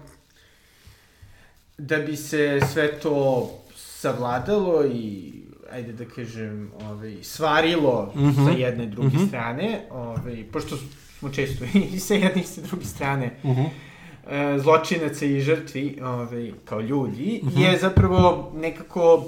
[1.79, 5.33] da bi se sve to savladalo i
[5.73, 8.45] ajde da kažem, ovaj, svarilo mm -hmm.
[8.45, 9.29] sa jedne i druge mm -hmm.
[9.29, 10.77] strane, ovaj, pošto
[11.19, 14.59] smo često i sa jedne i sa druge strane mm -hmm.
[14.59, 17.61] zločinaca i žrtvi ovaj, kao ljudi, mm -hmm.
[17.61, 19.25] je zapravo nekako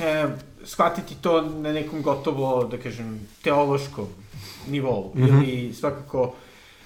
[0.00, 0.26] e,
[0.64, 4.06] shvatiti to na nekom gotovo, da kažem, teološkom
[4.68, 5.48] nivou, mm -hmm.
[5.48, 6.34] ili svakako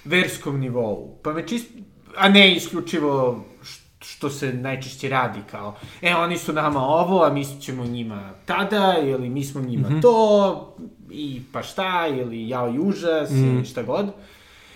[0.05, 1.17] verskom nivou.
[1.23, 1.67] Pa me čist,
[2.15, 3.86] a ne isključivo što
[4.29, 9.29] se najčešće radi kao, e, oni su nama ovo, a mi ćemo njima tada, ili
[9.29, 10.01] mi smo njima mm -hmm.
[10.01, 10.75] to,
[11.11, 13.55] i pa šta, ili jao i užas, mm.
[13.55, 14.05] ili šta god.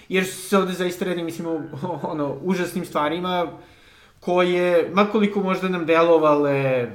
[0.10, 1.62] Jer se ovde zaista radi, mislim, o,
[2.04, 3.48] ono, užasnim stvarima,
[4.20, 6.88] koje, makoliko možda nam delovale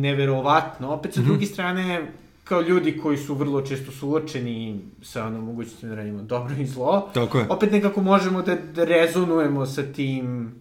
[0.00, 1.26] neverovatno, opet sa mm -hmm.
[1.26, 2.12] druge strane,
[2.44, 7.10] kao ljudi koji su vrlo često suočeni sa ono mogućnosti da radimo dobro i zlo,
[7.14, 7.46] Tako je.
[7.48, 10.54] opet nekako možemo da, da rezonujemo sa tim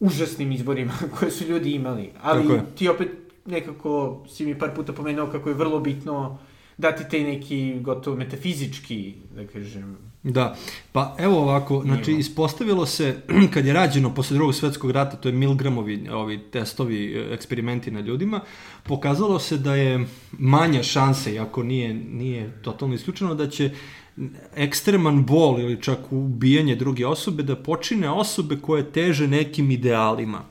[0.00, 2.10] užasnim izborima koje su ljudi imali.
[2.22, 3.08] Ali ti opet
[3.46, 6.38] nekako si mi par puta pomenuo kako je vrlo bitno
[6.76, 10.56] dati taj neki gotovo metafizički, da kažem, Da,
[10.92, 13.16] pa evo ovako, znači ispostavilo se,
[13.54, 18.00] kad je rađeno posle drugog svetskog rata, to je Milgramovi ovi testovi, e, eksperimenti na
[18.00, 18.40] ljudima,
[18.82, 23.70] pokazalo se da je manja šansa, iako nije, nije totalno isključeno, da će
[24.56, 30.42] ekstreman bol ili čak ubijanje druge osobe da počine osobe koje teže nekim idealima.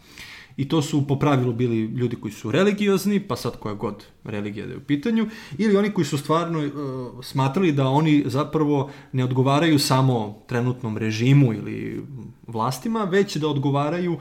[0.57, 4.65] I to su po pravilu bili ljudi koji su religiozni, pa sad koja god religija
[4.65, 9.23] da je u pitanju, ili oni koji su stvarno uh, smatrali da oni zapravo ne
[9.23, 12.05] odgovaraju samo trenutnom režimu ili
[12.47, 14.17] vlastima, već da odgovaraju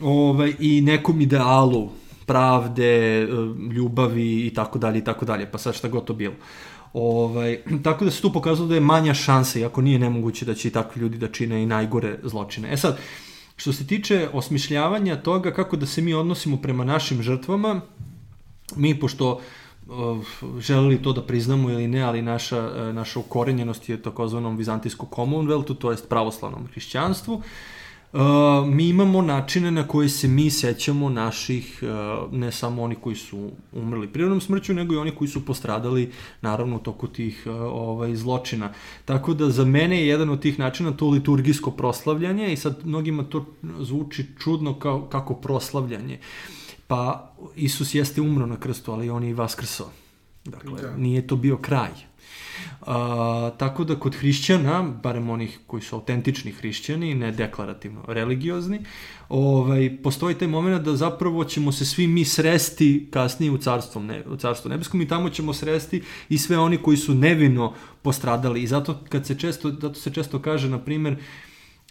[0.00, 1.90] ovaj, i nekom idealu
[2.26, 3.26] pravde,
[3.72, 6.34] ljubavi i tako dalje i tako dalje, pa sad šta god to bilo.
[6.92, 10.68] Ovaj, tako da se tu pokazalo da je manja šansa, iako nije nemoguće da će
[10.68, 12.72] i takvi ljudi da čine i najgore zločine.
[12.72, 12.98] E sad,
[13.60, 17.80] Što se tiče osmišljavanja toga kako da se mi odnosimo prema našim žrtvama,
[18.76, 19.40] mi pošto
[19.86, 20.24] uh,
[20.60, 25.76] želeli to da priznamo ili ne, ali naša, uh, naša ukorenjenost je takozvanom vizantijskom Commonwealthu,
[25.76, 27.44] to jest pravoslavnom hrišćanstvu, uh,
[28.12, 28.20] Uh,
[28.66, 33.50] mi imamo načine na koje se mi sećamo naših, uh, ne samo oni koji su
[33.72, 38.16] umrli prirodnom smrću, nego i oni koji su postradali, naravno, u toku tih uh, ovaj,
[38.16, 38.72] zločina.
[39.04, 43.22] Tako da za mene je jedan od tih načina to liturgijsko proslavljanje i sad mnogima
[43.24, 43.46] to
[43.80, 46.18] zvuči čudno kao, kako proslavljanje.
[46.86, 49.90] Pa Isus jeste umro na krstu, ali on je i vaskrsao.
[50.44, 50.96] Dakle, da.
[50.96, 52.09] nije to bio kraj
[52.80, 58.80] A, tako da kod hrišćana, barem onih koji su autentični hrišćani, ne deklarativno religiozni,
[59.28, 64.24] ovaj, postoji taj moment da zapravo ćemo se svi mi sresti kasnije u carstvu, ne,
[64.26, 68.62] u carstvu nebeskom i tamo ćemo sresti i sve oni koji su nevino postradali.
[68.62, 71.16] I zato, kad se često, zato se često kaže, na primjer,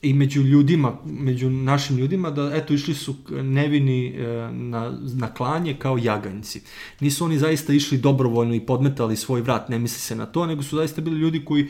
[0.02, 5.76] i među ljudima, među našim ljudima, da eto išli su nevini e, na, na klanje
[5.80, 6.62] kao jaganjci.
[7.00, 10.64] Nisu oni zaista išli dobrovoljno i podmetali svoj vrat, ne misli se na to, nego
[10.64, 11.68] su zaista bili ljudi koji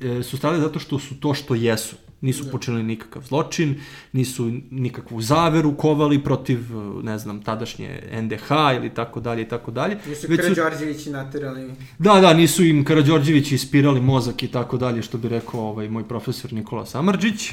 [0.00, 1.96] e, su stali zato što su to što jesu.
[2.20, 2.50] Nisu da.
[2.50, 3.80] počinili nikakav zločin,
[4.12, 6.60] nisu nikakvu zaveru kovali protiv,
[7.02, 9.98] ne znam, tadašnje NDH ili tako dalje i tako dalje.
[10.08, 11.70] Nisu Već Karadžorđevići naterali.
[11.98, 16.08] Da, da, nisu im Karadžorđevići ispirali mozak i tako dalje, što bi rekao ovaj, moj
[16.08, 17.52] profesor Nikola Samarđić,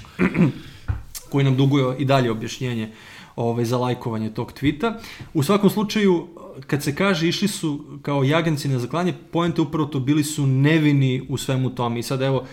[1.31, 2.91] koji nam duguje i dalje objašnjenje
[3.35, 4.99] ovaj, za lajkovanje tog tvita.
[5.33, 6.27] U svakom slučaju,
[6.67, 11.25] kad se kaže išli su kao jaganci na zaklanje, pojente upravo to bili su nevini
[11.29, 11.99] u svemu tome.
[11.99, 12.45] I sad evo,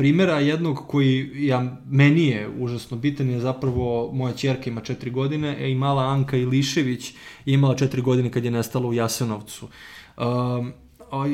[0.00, 5.56] primjera jednog koji ja, meni je užasno bitan je zapravo moja čerka ima četiri godine
[5.60, 7.10] e, i mala Anka Ilišević
[7.44, 9.68] je imala četiri godine kad je nestala u Jasenovcu.
[10.16, 10.72] Um,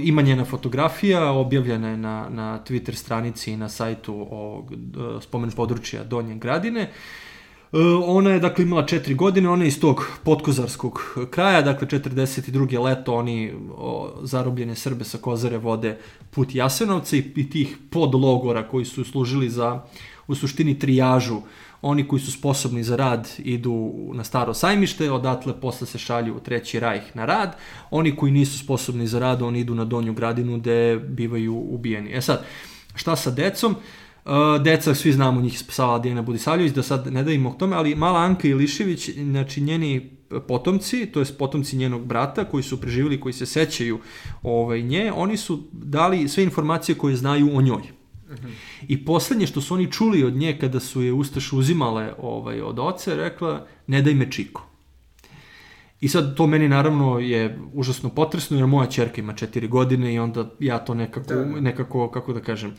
[0.05, 4.73] ima njena fotografija, objavljena je na, na Twitter stranici i na sajtu ovog
[5.21, 6.83] spomen područja Donje Gradine.
[6.83, 7.26] Uh, E,
[8.07, 11.01] ona je dakle imala četiri godine, ona je iz tog potkozarskog
[11.31, 12.83] kraja, dakle 42.
[12.83, 15.99] leto oni o, zarobljene Srbe sa Kozare vode
[16.31, 19.83] put Jasenovca i, i tih podlogora koji su služili za
[20.27, 21.41] u suštini trijažu
[21.83, 26.41] oni koji su sposobni za rad idu na staro sajmište, odatle posle se šalju u
[26.41, 27.57] treći rajh na rad,
[27.91, 32.13] oni koji nisu sposobni za rad, oni idu na donju gradinu gde bivaju ubijeni.
[32.13, 32.45] E sad,
[32.95, 33.73] šta sa decom?
[33.73, 33.79] Uh,
[34.61, 38.21] deca, svi znamo njih spasavala Dijana Budisavljević, da sad ne davimo o tome, ali mala
[38.21, 40.11] Anka Ilišević, znači njeni
[40.49, 43.99] potomci, to jest potomci njenog brata koji su preživjeli, koji se sećaju
[44.43, 47.83] ovaj, nje, oni su dali sve informacije koje znaju o njoj.
[48.31, 48.51] Uh -huh.
[48.89, 52.79] I poslednje što su oni čuli od nje kada su je Ustaš uzimale ovaj, od
[52.79, 54.67] oce, rekla, ne daj me čiko.
[56.01, 60.19] I sad to meni naravno je užasno potresno jer moja čerka ima četiri godine i
[60.19, 61.45] onda ja to nekako, da.
[61.45, 62.77] nekako kako da kažem, uh,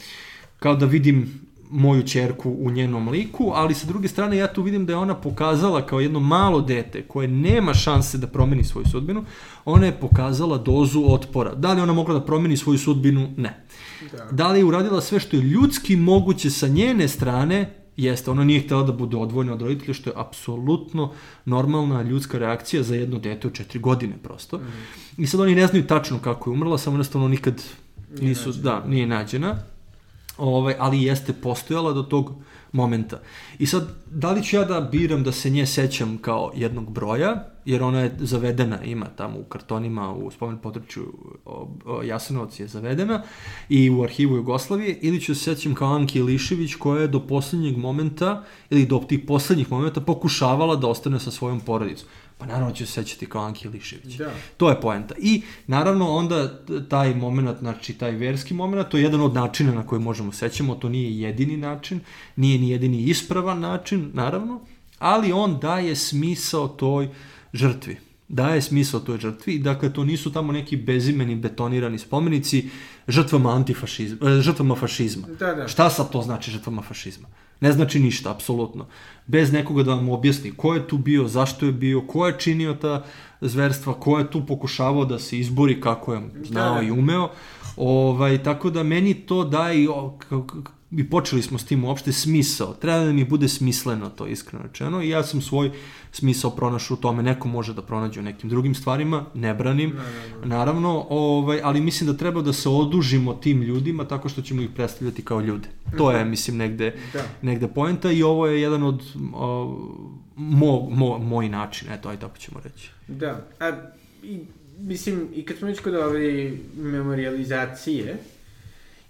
[0.59, 4.85] kao da vidim moju čerku u njenom liku, ali sa druge strane ja tu vidim
[4.85, 9.25] da je ona pokazala kao jedno malo dete koje nema šanse da promeni svoju sudbinu,
[9.65, 11.55] ona je pokazala dozu otpora.
[11.55, 13.33] Da li ona mogla da promeni svoju sudbinu?
[13.37, 13.63] Ne.
[14.11, 14.27] Da.
[14.31, 17.73] da li je uradila sve što je ljudski moguće sa njene strane?
[17.97, 21.11] Jeste, ona nije htela da bude odvojena od roditelja, što je apsolutno
[21.45, 24.57] normalna ljudska reakcija za jedno dete od četiri godine prosto.
[24.57, 25.23] Mm.
[25.23, 27.63] I sad oni ne znaju tačno kako je umrla, samo jednostavno nikad
[28.21, 29.57] nisu, nije da, nije nađena
[30.37, 32.33] ovaj, ali jeste postojala do tog
[32.71, 33.19] momenta.
[33.59, 37.45] I sad, da li ću ja da biram da se nje sećam kao jednog broja,
[37.65, 41.13] jer ona je zavedena, ima tamo u kartonima, u spomen području
[42.05, 43.23] Jasenovac je zavedena
[43.69, 47.77] i u arhivu Jugoslavije, ili ću se sećam kao Anki Ilišević koja je do poslednjeg
[47.77, 52.07] momenta, ili do tih poslednjih momenta pokušavala da ostane sa svojom porodicom.
[52.37, 54.15] Pa naravno ću se sećati kao Anki Ilišević.
[54.15, 54.31] Da.
[54.57, 55.15] To je poenta.
[55.19, 59.87] I naravno onda taj moment, znači taj verski moment, to je jedan od načina na
[59.87, 61.99] koji možemo sećamo, to nije jedini način,
[62.35, 64.61] nije ni jedini ispravan način, naravno,
[64.99, 67.09] ali on daje smisao toj
[67.53, 67.97] žrtvi.
[68.27, 72.69] Daje smisao toj žrtvi, dakle to nisu tamo neki bezimeni betonirani spomenici
[73.07, 75.27] žrtvama antifašizma, e, žrtvama fašizma.
[75.39, 75.67] Da, da.
[75.67, 77.27] Šta sad to znači žrtvama fašizma?
[77.61, 78.85] Ne znači ništa, apsolutno.
[79.27, 82.73] Bez nekoga da vam objasni ko je tu bio, zašto je bio, ko je činio
[82.73, 83.03] ta
[83.41, 86.87] zverstva, ko je tu pokušavao da se izbori kako je znao Da, da.
[86.87, 87.29] i umeo.
[87.77, 89.87] Ovaj, tako da meni to daje
[90.91, 92.73] i, počeli smo s tim uopšte smisao.
[92.73, 95.71] Treba da mi bude smisleno to iskreno rečeno i ja sam svoj
[96.11, 97.23] smisao pronašao u tome.
[97.23, 99.95] Neko može da pronađe u nekim drugim stvarima, ne branim,
[100.43, 104.69] naravno, ovaj, ali mislim da treba da se odužimo tim ljudima tako što ćemo ih
[104.75, 105.67] predstavljati kao ljude.
[105.97, 107.23] To je, mislim, negde, Da.
[107.41, 109.79] negde poenta i ovo je jedan od o,
[110.35, 112.89] mo, mo, moj način, eto, aj tako ćemo reći.
[113.07, 113.71] Da, a,
[114.23, 114.39] i,
[114.79, 118.17] mislim, i kad smo već kod ove memorializacije,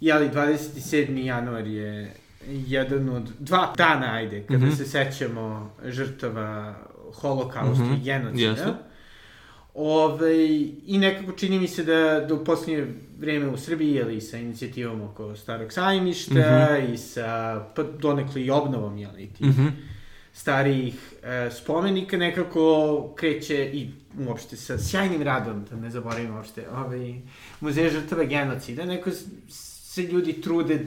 [0.02, 0.78] jeli, 27.
[1.18, 2.14] januar je
[2.48, 4.72] jedan od dva dana, ajde, kada Mhm.
[4.72, 5.46] se sećamo
[5.86, 6.76] žrtava
[7.14, 8.42] holokausta Mhm, i genocida.
[8.44, 8.74] jeste.
[9.76, 10.46] Ove,
[10.86, 12.88] I nekako čini mi se da, da u posljednje
[13.20, 16.36] vreme u Srbiji, jeli, sa inicijativom oko Starog sajmišta
[16.86, 17.28] i sa,
[17.76, 19.68] pa donekle i obnovom, jeli, tih Mhm.
[20.34, 22.64] starijih e, spomenika nekako
[23.16, 27.16] kreće i uopšte sa sjajnim radom, da ne zaboravim uopšte, ovaj,
[27.60, 29.10] muzej žrtava genocida, neko
[29.98, 30.80] se ljudi trude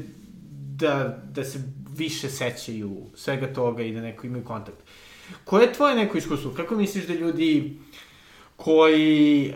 [0.77, 0.95] da,
[1.33, 1.59] da se
[1.97, 4.79] više sećaju svega toga i da neko imaju kontakt.
[5.45, 6.51] Koje je tvoje neko iskustvo?
[6.51, 7.77] Kako misliš da ljudi
[8.57, 9.53] koji, e,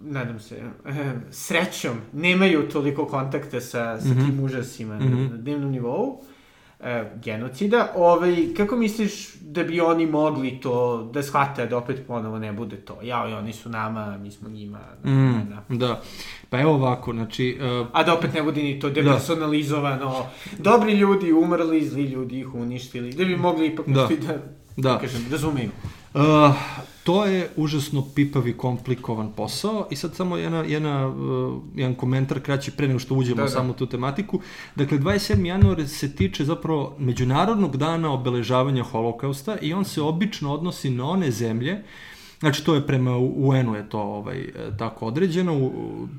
[0.00, 0.92] nadam se, e,
[1.30, 4.20] srećom nemaju toliko kontakta sa, sa Mhm.
[4.20, 5.22] tim užasima Mhm.
[5.22, 6.37] na dnevnom nivou, e,
[7.16, 12.52] genocida, ovaj, kako misliš da bi oni mogli to da shvate, da opet ponovo ne
[12.52, 12.98] bude to?
[13.02, 14.78] Jao, i oni su nama, mi smo njima.
[15.04, 15.76] Da, Mm, da.
[15.76, 16.02] da.
[16.50, 20.26] Pa evo ovako, znači, uh, A da opet ne bude ni to depersonalizovano.
[20.58, 23.12] Dobri ljudi umrli, zli ljudi ih uništili.
[23.12, 24.06] Da bi mogli ipak Da.
[24.06, 24.38] da, da,
[24.76, 24.98] da.
[24.98, 25.70] kažem, razumeju.
[26.14, 26.20] Uh,
[27.04, 32.40] to je užasno pipav i komplikovan posao i sad samo jedna, jedna, uh, jedan komentar
[32.40, 34.40] kraći pre nego što uđemo Da, da, samo tu tematiku.
[34.74, 35.46] Dakle, 27.
[35.46, 41.30] januar se tiče zapravo Međunarodnog dana obeležavanja holokausta i on se obično odnosi na one
[41.30, 41.82] zemlje
[42.40, 45.70] Znači, to je prema UN-u je to ovaj, e, tako određeno,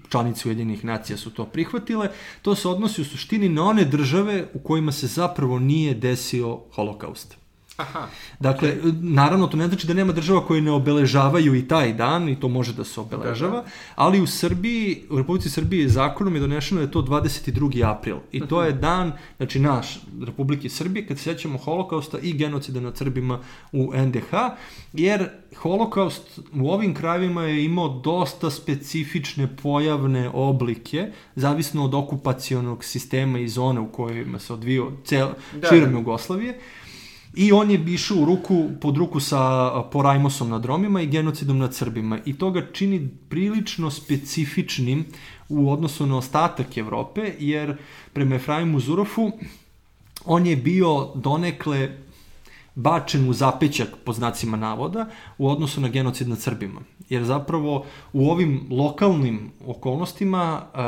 [0.10, 2.10] članice Ujedinjenih nacija su to prihvatile.
[2.42, 7.38] To se odnosi u suštini na one države u kojima se zapravo nije desio holokaust.
[7.80, 8.08] Aha.
[8.40, 12.40] Dakle, naravno, to ne znači da nema država koje ne obeležavaju i taj dan, i
[12.40, 16.82] to može da se obeležava, Da, ali u Srbiji, u Republici Srbiji zakonom je donešeno
[16.82, 17.90] da je to 22.
[17.92, 18.18] april.
[18.32, 22.98] I to je dan, znači naš, Republike Srbije, kad se sjećamo holokausta i genocida nad
[22.98, 23.40] Srbima
[23.72, 24.34] u NDH,
[24.94, 33.40] jer holokaust u ovim krajevima je imao dosta specifične pojavne oblike, zavisno od okupacionog sistema
[33.40, 35.28] i zone u kojima se odvio cel,
[35.62, 35.98] Da, širom da.
[35.98, 36.60] Jugoslavije.
[37.34, 41.76] I on je išao u ruku, pod ruku sa Porajmosom nad Romima i genocidom nad
[41.76, 42.20] Srbima.
[42.26, 45.06] I to ga čini prilično specifičnim
[45.50, 47.78] u odnosu na ostatak Evrope, jer
[48.14, 49.32] prema Efraimu Zurofu
[50.26, 51.90] on je bio donekle
[52.80, 55.06] bačen u zapećak po znacima navoda
[55.38, 56.82] u odnosu na genocid nad Srbima.
[57.10, 60.80] Jer zapravo u ovim lokalnim okolnostima uh,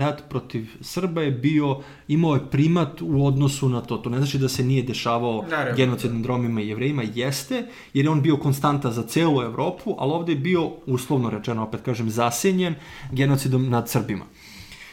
[0.00, 3.96] rat protiv Srba je bio, imao je primat u odnosu na to.
[3.96, 5.76] To ne znači da se nije dešavao Naravno.
[5.76, 10.12] genocid nad Romima i Jevrejima, jeste, jer je on bio konstanta za celu Evropu, ali
[10.12, 12.74] ovde je bio, uslovno rečeno, opet kažem, zasenjen
[13.12, 14.24] genocidom nad Srbima.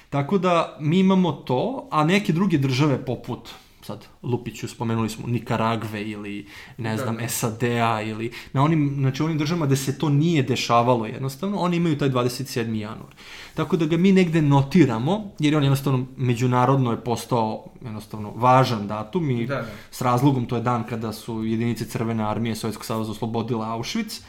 [0.09, 3.49] Tako da mi imamo to, a neke druge države poput
[3.87, 6.47] sad Lupiću spomenuli smo Nikaragve ili
[6.77, 7.29] ne Da, znam da.
[7.29, 11.97] SAD-a ili na onim znači onim državama gde se to nije dešavalo jednostavno, oni imaju
[11.97, 12.73] taj 27.
[12.75, 13.15] januar.
[13.53, 19.31] Tako da ga mi negde notiramo, jer on jednostavno međunarodno je postao jednostavno važan datum
[19.31, 19.67] i Da, da.
[19.91, 24.21] s razlogom to je dan kada su jedinice Crvene armije Sovjetskog saveza oslobodila Auschwitz.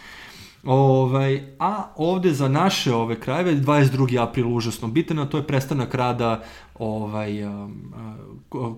[0.65, 4.23] Ovaj, a ovde za naše ove krajeve 22.
[4.23, 6.43] april užasno bitan, a to je prestanak rada
[6.79, 7.71] ovaj, uh,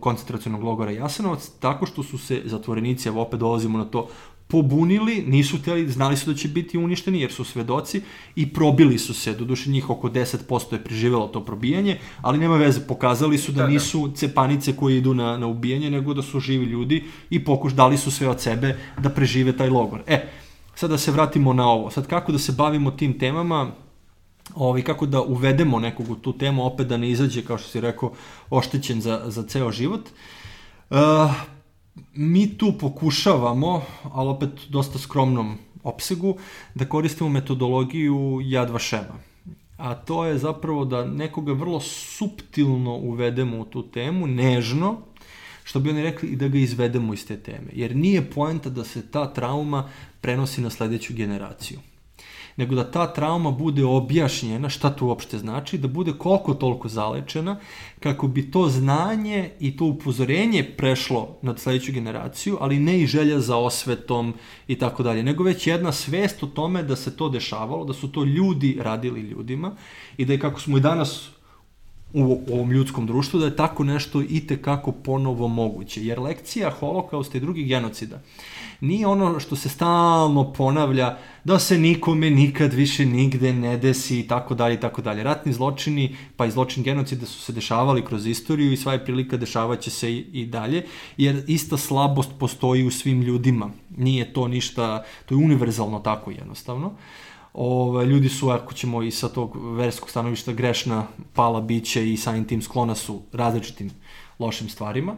[0.01, 4.09] koncentracionog logora Jasenovac, tako što su se zatvorenici, evo opet dolazimo na to
[4.51, 8.03] pobunili, nisu hteli, znali su da će biti uništeni jer su svedoci
[8.37, 12.81] i probili su se, doduše njih oko 10% je preživelo to probijanje, ali nema veze,
[12.81, 13.69] pokazali su da, Da, da.
[13.69, 17.99] nisu cepanice koje idu na, na ubijanje, nego da su živi ljudi i pokuš, dali
[17.99, 20.03] su sve od sebe da prežive taj logor.
[20.07, 20.29] E,
[20.75, 23.71] sad da se vratimo na ovo, sad kako da se bavimo tim temama,
[24.55, 27.81] ovaj, kako da uvedemo nekog u tu temu, opet da ne izađe, kao što si
[27.81, 28.13] rekao,
[28.51, 30.09] oštećen za, za ceo život.
[30.91, 30.99] Uh,
[32.15, 36.37] mi tu pokušavamo, ali opet dosta skromnom opsegu,
[36.75, 39.31] da koristimo metodologiju Jad Vašema.
[39.77, 44.97] A to je zapravo da nekoga vrlo suptilno uvedemo u tu temu, nežno,
[45.65, 47.71] što bi oni rekli i da ga izvedemo iz te teme.
[47.73, 49.89] Jer nije poenta da se ta trauma
[50.21, 51.79] prenosi na sledeću generaciju
[52.61, 57.57] nego da ta trauma bude objašnjena, šta to uopšte znači, da bude koliko toliko zalečena,
[58.01, 63.41] kako bi to znanje i to upozorenje prešlo na sledeću generaciju, ali ne i želja
[63.41, 64.35] za osvetom
[64.69, 68.13] i tako dalje, nego već jedna svest o tome da se to dešavalo, da su
[68.13, 69.77] to ljudi radili ljudima
[70.17, 71.31] i da je kako smo i danas
[72.13, 76.05] u ovom ljudskom društvu, da je tako nešto i tekako ponovo moguće.
[76.05, 78.21] Jer lekcija holokausta i drugih genocida
[78.81, 84.29] nije ono što se stalno ponavlja da se nikome nikad više nigde ne desi i
[84.29, 85.23] tako dalje i tako dalje.
[85.23, 89.37] Ratni zločini pa i zločin genocida su se dešavali kroz istoriju i sva je prilika
[89.37, 90.85] dešavaće se i, i dalje
[91.17, 93.71] jer ista slabost postoji u svim ljudima.
[93.97, 96.93] Nije to ništa, to je univerzalno tako jednostavno.
[97.53, 102.45] Ove, ljudi su, ako ćemo i sa tog verskog stanovišta, grešna pala biće i samim
[102.45, 103.91] tim sklona su različitim
[104.39, 105.17] lošim stvarima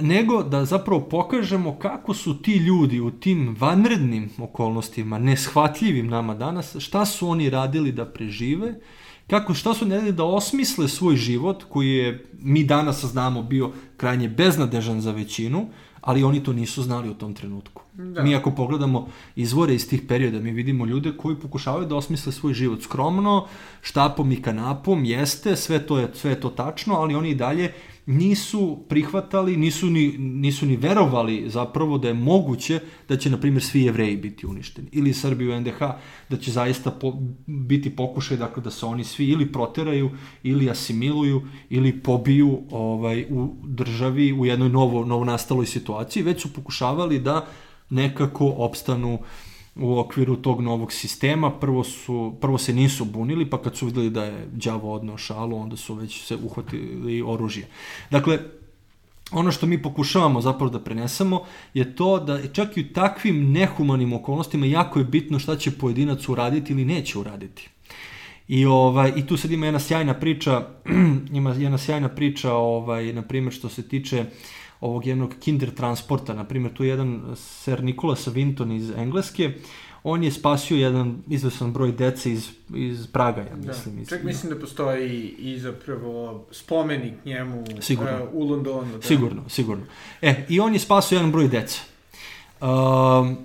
[0.00, 6.76] nego da zapravo pokažemo kako su ti ljudi u tim vanrednim okolnostima, neshvatljivim nama danas,
[6.78, 8.74] šta su oni radili da prežive,
[9.26, 14.28] kako, šta su radili da osmisle svoj život, koji je, mi danas znamo, bio krajnje
[14.28, 15.66] beznadežan za većinu,
[16.00, 17.82] ali oni to nisu znali u tom trenutku.
[17.96, 18.22] Da.
[18.22, 22.54] Mi ako pogledamo izvore iz tih perioda, mi vidimo ljude koji pokušavaju da osmisle svoj
[22.54, 23.46] život skromno,
[23.82, 27.72] štapom i kanapom, jeste, sve to je, sve je to tačno, ali oni i dalje
[28.06, 33.62] nisu prihvatali, nisu ni, nisu ni verovali zapravo da je moguće da će, na primjer,
[33.62, 34.88] svi jevreji biti uništeni.
[34.92, 35.78] Ili Srbi u NDH,
[36.28, 37.12] da će zaista po,
[37.46, 40.10] biti pokušaj dakle, da se oni svi ili proteraju,
[40.42, 46.22] ili asimiluju, ili pobiju ovaj, u državi u jednoj novo, novo nastaloj situaciji.
[46.22, 47.46] Već su pokušavali da
[47.90, 49.18] nekako opstanu
[49.76, 51.50] u okviru tog novog sistema.
[51.50, 55.56] Prvo, su, prvo se nisu bunili, pa kad su videli da je đavo odneo šalu,
[55.56, 57.68] onda su već se uhvatili oružje.
[58.10, 58.38] Dakle,
[59.30, 64.12] ono što mi pokušavamo zapravo da prenesemo je to da čak i u takvim nehumanim
[64.12, 67.68] okolnostima jako je bitno šta će pojedinac uraditi ili neće uraditi.
[68.48, 70.66] I ovaj i tu sad ima jedna sjajna priča,
[71.32, 74.24] ima jedna sjajna priča ovaj na primjer što se tiče
[74.80, 79.52] ovog jednog kinder transporta, na primjer tu je jedan Sir Nicholas Winton iz Engleske,
[80.04, 83.96] on je spasio jedan izvesan broj dece iz, iz Praga, ja mislim.
[83.96, 84.02] Da.
[84.02, 88.10] iz- Čak mislim da postoji i zapravo spomenik njemu Sigurno.
[88.10, 88.92] e, u Londonu.
[88.92, 89.02] Da.
[89.02, 89.84] Sigurno, sigurno.
[90.22, 91.80] E, i on je spasio jedan broj dece.
[92.60, 93.36] Um,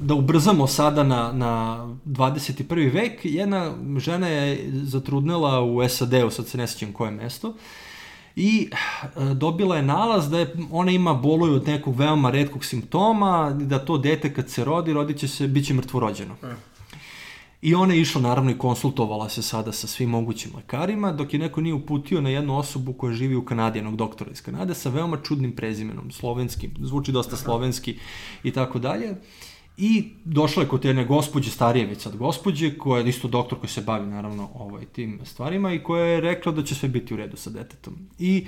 [0.00, 2.92] da ubrzamo sada na, na 21.
[2.92, 7.54] vek, jedna žena je zatrudnela u SAD-u, sad se ne sjećam koje mesto,
[8.36, 13.50] i e, dobila je nalaz da je, ona ima boluju od nekog veoma redkog simptoma,
[13.50, 16.34] da to dete kad se rodi, rodit će se, bit će mrtvorođeno.
[16.42, 16.54] E.
[17.62, 21.38] I ona je išla naravno i konsultovala se sada sa svim mogućim lekarima, dok je
[21.38, 24.90] neko nije uputio na jednu osobu koja živi u Kanadi, jednog doktora iz Kanade, sa
[24.90, 27.98] veoma čudnim prezimenom, slovenskim, zvuči dosta slovenski
[28.42, 29.14] i tako dalje.
[29.80, 33.70] I došla je kod jedne gospođe, starije već sad gospođe, koja je isto doktor koji
[33.70, 37.16] se bavi naravno ovaj, tim stvarima i koja je rekla da će sve biti u
[37.16, 37.96] redu sa detetom.
[38.18, 38.46] I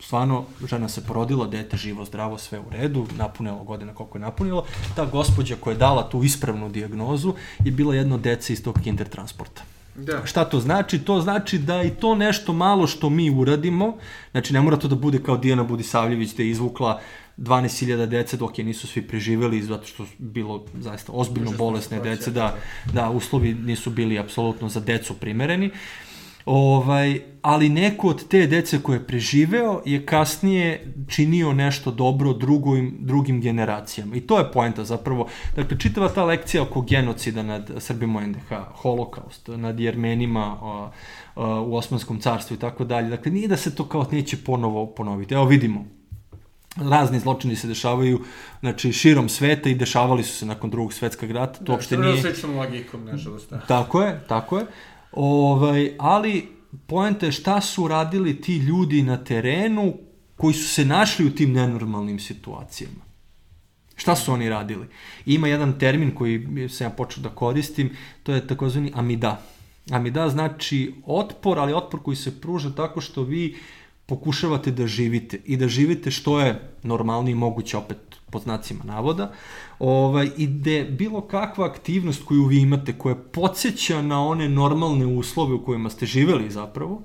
[0.00, 4.64] stvarno žena se porodila, dete živo, zdravo, sve u redu, napunilo godina koliko je napunilo.
[4.96, 8.78] Ta gospođa koja je dala tu ispravnu dijagnozu je bila jedna od dece iz tog
[8.84, 9.62] kinder transporta.
[9.94, 10.26] Da.
[10.26, 10.98] Šta to znači?
[10.98, 13.96] To znači da i to nešto malo što mi uradimo,
[14.30, 17.00] znači ne mora to da bude kao Dijana Budisavljević da je izvukla
[17.38, 22.56] 12.000 dece dok je nisu svi preživeli zato što bilo zaista ozbiljno bolesne dece, da,
[22.92, 25.70] da, uslovi nisu bili apsolutno za decu primereni.
[26.46, 32.96] Ovaj, ali neko od te dece koje je preživeo je kasnije činio nešto dobro drugim,
[33.00, 34.16] drugim generacijama.
[34.16, 35.28] I to je poenta zapravo.
[35.56, 40.90] Dakle, čitava ta lekcija oko genocida nad Srbima NDH, holokaust, nad Jermenima o,
[41.36, 43.08] o, u Osmanskom carstvu i tako dalje.
[43.08, 45.34] Dakle, nije da se to kao neće ponovo ponoviti.
[45.34, 45.84] Evo vidimo,
[46.76, 48.20] razni zločini se dešavaju
[48.60, 51.58] znači širom sveta i dešavali su se nakon drugog svetskog rata.
[51.58, 53.50] To Da, uopšte nije sličnom logikom, nažalost.
[53.50, 53.58] Da.
[53.58, 54.66] Tako je, tako je.
[55.12, 56.48] Ovaj, ali
[56.86, 59.94] poenta je šta su radili ti ljudi na terenu
[60.36, 63.06] koji su se našli u tim nenormalnim situacijama.
[63.96, 64.86] Šta su oni radili?
[65.26, 69.42] Ima jedan termin koji sam ja počeo da koristim, to je takozvani amida.
[69.90, 73.56] Amida znači otpor, ali otpor koji se pruža tako što vi
[74.06, 77.98] pokušavate da živite i da živite što je normalniji moguće opet
[78.30, 79.32] pod znacima navoda
[79.78, 85.54] ovaj, i da bilo kakva aktivnost koju vi imate koja podsjeća na one normalne uslove
[85.54, 87.02] u kojima ste živeli zapravo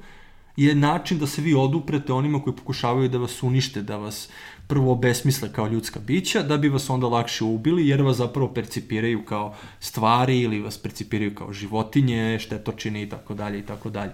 [0.56, 4.30] je način da se vi oduprete onima koji pokušavaju da vas unište, da vas
[4.68, 9.26] prvo besmisle kao ljudska bića, da bi vas onda lakše ubili, jer vas zapravo percipiraju
[9.26, 14.12] kao stvari ili vas percipiraju kao životinje, štetočine i tako dalje i tako dalje.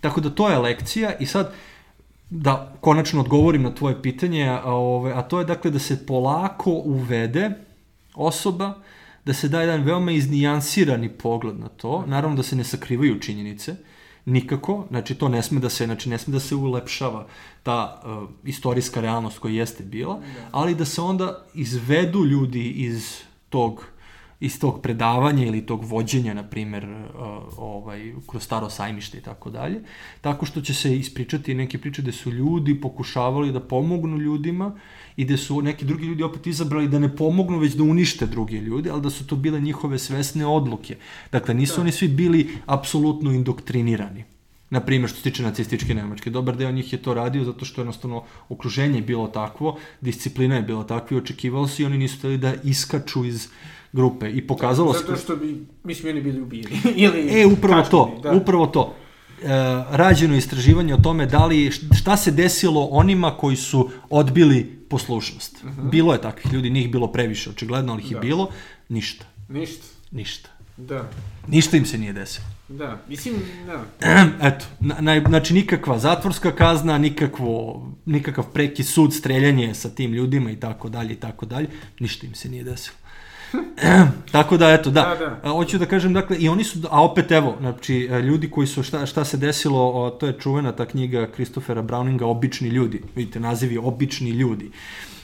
[0.00, 1.54] Tako da to je lekcija i sad
[2.30, 6.70] da konačno odgovorim na tvoje pitanje, a, ove, a to je dakle da se polako
[6.70, 7.50] uvede
[8.14, 8.74] osoba,
[9.24, 13.76] da se da jedan veoma iznijansirani pogled na to, naravno da se ne sakrivaju činjenice,
[14.24, 17.26] nikako, znači to ne sme da se, znači ne sme da se ulepšava
[17.62, 20.48] ta uh, istorijska realnost koja jeste bila, da.
[20.52, 23.16] ali da se onda izvedu ljudi iz
[23.48, 23.84] tog
[24.40, 29.50] iz tog predavanja ili tog vođenja, na primer, uh, ovaj, kroz staro sajmište i tako
[29.50, 29.82] dalje,
[30.20, 34.72] tako što će se ispričati neke priče da su ljudi pokušavali da pomognu ljudima
[35.16, 38.56] i da su neki drugi ljudi opet izabrali da ne pomognu, već da unište drugi
[38.56, 40.96] ljudi, ali da su to bile njihove svesne odluke.
[41.32, 41.80] Dakle, nisu da.
[41.80, 44.24] oni svi bili apsolutno indoktrinirani.
[44.70, 46.30] Na primjer, što se tiče nacističke Nemačke.
[46.30, 50.62] Dobar deo njih je to radio zato što jednostavno okruženje je bilo takvo, disciplina je
[50.62, 53.48] bila takva i očekivalo se i oni nisu hteli da iskaču iz
[53.92, 54.98] grupe i pokazalo se...
[54.98, 56.80] Zato što bi, mislim, oni bili ubijeni.
[57.04, 58.32] Ili e, upravo kačeni, to, da.
[58.32, 58.94] upravo to.
[59.42, 59.46] E,
[59.90, 65.56] rađeno istraživanje o tome da li, šta se desilo onima koji su odbili poslušnost.
[65.64, 65.80] Uh mhm.
[65.80, 65.90] -huh.
[65.90, 68.16] Bilo je takvih ljudi, njih bilo previše, očigledno, ali ih da.
[68.16, 68.48] je bilo,
[68.88, 69.24] ništa.
[69.48, 69.86] Ništa.
[70.10, 70.50] Ništa.
[70.76, 71.10] Da.
[71.48, 72.46] Ništa im se nije desilo.
[72.68, 73.34] Da, mislim,
[73.66, 73.84] da.
[74.48, 80.56] Eto, na, znači nikakva zatvorska kazna, nikakvo, nikakav preki sud, streljanje sa tim ljudima i
[80.56, 81.68] tako dalje i tako dalje,
[82.00, 82.96] ništa im se nije desilo.
[84.32, 85.16] Tako da, eto, da.
[85.18, 85.50] da, da.
[85.50, 89.06] Hoću da kažem, dakle, i oni su, a opet, evo, znači, ljudi koji su, šta,
[89.06, 93.02] šta se desilo, o, to je čuvena ta knjiga Kristofera Browninga, Obični ljudi.
[93.16, 94.70] Vidite, naziv je Obični ljudi.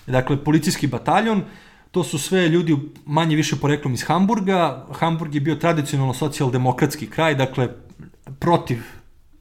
[0.06, 1.42] Dakle, policijski bataljon,
[1.90, 4.86] to su sve ljudi manje više poreklom iz Hamburga.
[4.92, 7.68] Hamburg je bio tradicionalno socijaldemokratski kraj, dakle,
[8.38, 8.78] protiv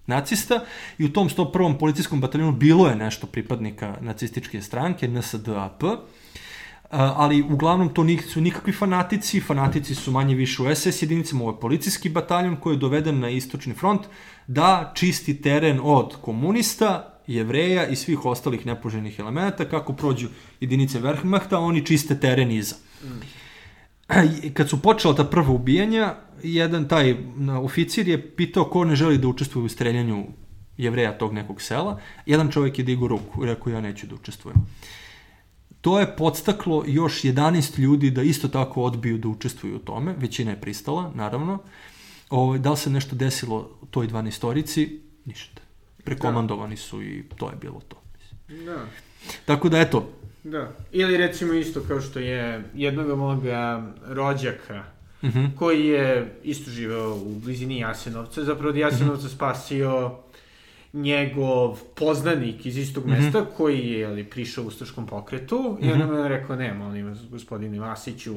[0.08, 0.60] nacista
[0.98, 1.80] i u tom 101.
[1.80, 5.84] policijskom bataljonu bilo je nešto pripadnika nacističke stranke, NSDAP
[6.90, 11.60] ali uglavnom to nisu nikakvi fanatici, fanatici su manje više u SS jedinicama, ovo je
[11.60, 14.02] policijski bataljon koji je doveden na istočni front
[14.48, 20.28] da čisti teren od komunista, jevreja i svih ostalih nepoželjnih elemenata, kako prođu
[20.60, 22.76] jedinice Wehrmachta, oni čiste teren iza.
[24.54, 27.16] Kad su počela ta prva ubijanja, jedan taj
[27.62, 30.26] oficir je pitao ko ne želi da učestvuje u streljanju
[30.78, 32.00] jevreja tog nekog sela.
[32.26, 34.58] Jedan čovjek je digao ruku i rekao ja neću da učestvujem.
[34.58, 35.05] Uh,
[35.86, 40.52] To je podstaklo još 11 ljudi da isto tako odbiju da učestvuju u tome, većina
[40.52, 41.60] je pristala, naravno.
[42.30, 45.62] Ovo, ovaj, da li se nešto desilo toj 12 Ništa.
[46.04, 48.02] Prekomandovani su i to je bilo to.
[48.66, 48.86] Da.
[49.46, 50.10] Tako da, eto.
[50.44, 50.72] Da.
[50.92, 54.84] Ili recimo isto kao što je jednog moga rođaka
[55.22, 55.40] uh mhm.
[55.40, 55.56] -huh.
[55.56, 59.36] koji je isto živeo u blizini Jasenovca, zapravo od Jasenovca uh -huh.
[59.36, 60.18] spasio
[60.96, 63.58] njegov poznanik iz istog mesta, mm -hmm.
[63.58, 65.90] koji je ali, prišao u Ustaškom pokretu, mm -hmm.
[65.90, 66.16] i on mhm.
[66.16, 68.36] je rekao, ne, molim vas, gospodine Vasiću,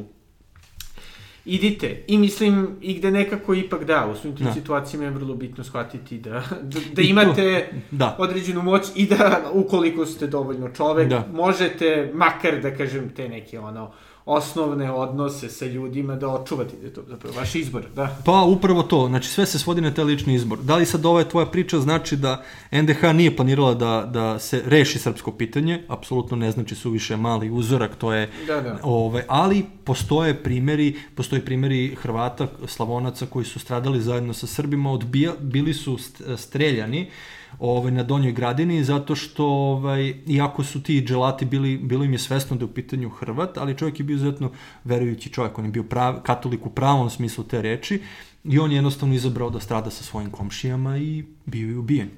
[1.44, 2.04] idite.
[2.06, 4.52] I mislim, i gde nekako ipak da, u svim tim da.
[4.52, 6.30] situacijama je vrlo bitno shvatiti da,
[6.62, 8.16] da, da imate da.
[8.18, 11.26] određenu moć i da, ukoliko ste dovoljno čovek, da.
[11.32, 13.92] možete, makar da kažem, te neke ono,
[14.28, 18.16] osnovne odnose sa ljudima da očuvate da je to zapravo vaš izbor, da?
[18.24, 20.58] Pa upravo to, znači sve se svodi na taj lični izbor.
[20.58, 24.98] Da li sad ova tvoja priča znači da NDH nije planirala da, da se reši
[24.98, 28.78] srpsko pitanje, apsolutno ne znači suviše mali uzorak, to je, da, da.
[28.82, 35.32] Ove, ali postoje primeri, postoje primeri Hrvata, Slavonaca koji su stradali zajedno sa Srbima, odbija,
[35.40, 35.98] bili su
[36.36, 37.10] streljani,
[37.58, 42.18] ovaj, na Donjoj gradini, zato što, ovaj, iako su ti dželati bili, bilo im je
[42.18, 44.50] svesno da je u pitanju Hrvat, ali čovjek je bio izuzetno
[44.84, 48.02] verujući čovjek, on je bio prav, katolik u pravom smislu te reči,
[48.44, 52.08] i on je jednostavno izabrao da strada sa svojim komšijama i bio je ubijen.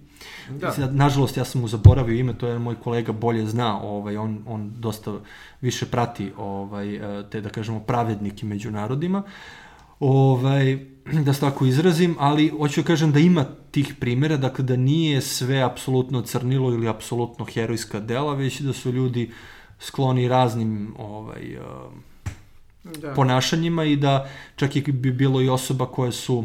[0.50, 0.88] Da.
[0.90, 4.72] Nažalost, ja sam mu zaboravio ime, to je moj kolega bolje zna, ovaj, on, on
[4.76, 5.12] dosta
[5.60, 7.00] više prati ovaj,
[7.30, 9.22] te, da kažemo, pravednike među narodima.
[10.00, 10.86] Ovaj,
[11.26, 15.20] da se tako izrazim, ali hoću da kažem da ima tih primjera, dakle da nije
[15.20, 19.30] sve apsolutno crnilo ili apsolutno herojska dela, već da su ljudi
[19.80, 21.58] skloni raznim ovaj,
[22.84, 23.14] da.
[23.14, 26.44] ponašanjima i da čak i bi bilo i osoba koje su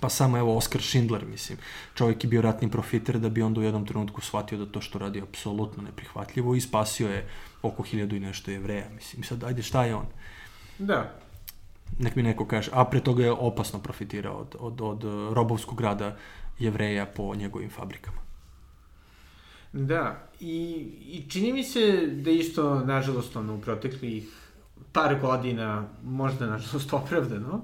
[0.00, 1.58] Pa samo evo Oskar Schindler, mislim,
[1.94, 4.98] čovjek je bio ratni profiter da bi onda u jednom trenutku shvatio da to što
[4.98, 7.28] radi je apsolutno neprihvatljivo i spasio je
[7.62, 9.24] oko hiljadu i nešto jevreja, mislim.
[9.24, 10.06] Sad, ajde, šta je on?
[10.78, 11.23] Da.
[11.98, 15.80] Nek mi neko kaže, a pre toga je opasno profitirao od, od, od uh, robovskog
[15.80, 16.16] rada
[16.58, 18.24] jevreja po njegovim fabrikama.
[19.72, 24.24] Da, i, i čini mi se da isto, nažalost, ono, u proteklih
[24.92, 27.62] par godina, možda, nažalost, opravdano,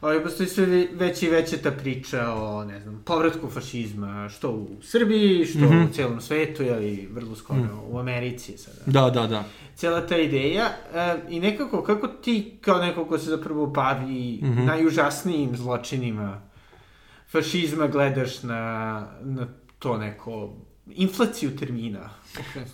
[0.00, 4.68] ovaj, postoji sve veća i veća ta priča o, ne znam, povratku fašizma, što u
[4.82, 5.88] Srbiji, što mm -hmm.
[5.90, 7.80] u celom svetu, ali vrlo skoro mm.
[7.88, 8.78] u Americi sada.
[8.86, 9.44] Da, da, da.
[9.76, 10.64] Cela ta ideja
[10.94, 14.64] e, i nekako, kako ti, kao neko ko se zapravo bavi mm -hmm.
[14.64, 16.40] najužasnijim zločinima
[17.32, 19.46] fašizma, gledaš na, na
[19.78, 20.52] to neko
[20.94, 22.10] inflaciju termina.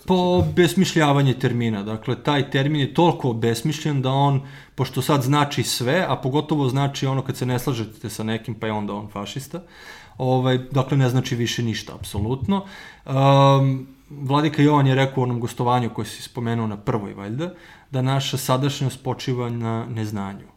[0.05, 1.83] Po obesmišljavanje termina.
[1.83, 4.41] Dakle, taj termin je toliko obesmišljen da on,
[4.75, 8.67] pošto sad znači sve, a pogotovo znači ono kad se ne slažete sa nekim, pa
[8.67, 9.63] je onda on fašista,
[10.17, 12.65] ovaj, dakle, ne znači više ništa, apsolutno.
[13.05, 13.87] Um,
[14.21, 17.53] Vladika Jovan je rekao u onom gostovanju koje si spomenuo na prvoj, valjda,
[17.91, 20.53] da naša sadašnjost počiva na neznanju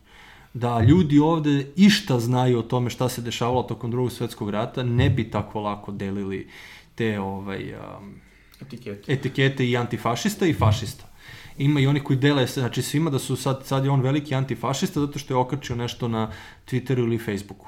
[0.56, 5.10] da ljudi ovde išta znaju o tome šta se dešavalo tokom drugog svetskog rata, ne
[5.10, 6.48] bi tako lako delili
[6.94, 8.14] te ovaj, um,
[8.60, 9.12] etikete.
[9.12, 11.04] etikete i antifašista i fašista.
[11.58, 15.00] Ima i oni koji dele, znači svima da su sad, sad je on veliki antifašista
[15.00, 16.30] zato što je okačio nešto na
[16.66, 17.66] Twitteru ili Facebooku.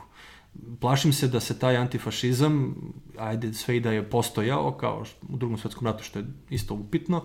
[0.80, 2.74] Plašim se da se taj antifašizam,
[3.18, 7.24] ajde sve i da je postojao, kao u drugom svetskom ratu što je isto upitno,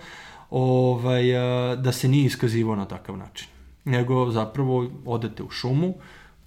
[0.49, 1.23] ovaj,
[1.77, 3.47] da se nije iskazivao na takav način.
[3.86, 5.93] Nego zapravo odete u šumu,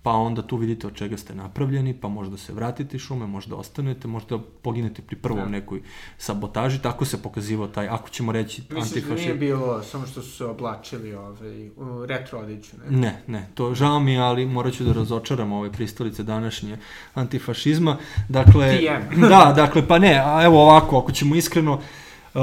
[0.07, 4.09] pa onda tu vidite od čega ste napravljeni, pa možda se vratite šume, možda ostanete,
[4.09, 5.48] možda poginete pri prvom da.
[5.48, 5.80] nekoj
[6.18, 8.98] sabotaži, tako se pokazivao taj, ako ćemo reći, antifašizam.
[8.98, 12.98] Misliš da nije bilo samo što su se oblačili ovaj, u retro odiću, ne?
[12.98, 16.78] Ne, ne, to žao mi ali morat ću da razočaram ove pristolice današnje
[17.14, 17.96] antifašizma.
[18.28, 18.78] Dakle,
[19.30, 21.80] da, dakle, pa ne, a evo ovako, ako ćemo iskreno,
[22.34, 22.40] uh,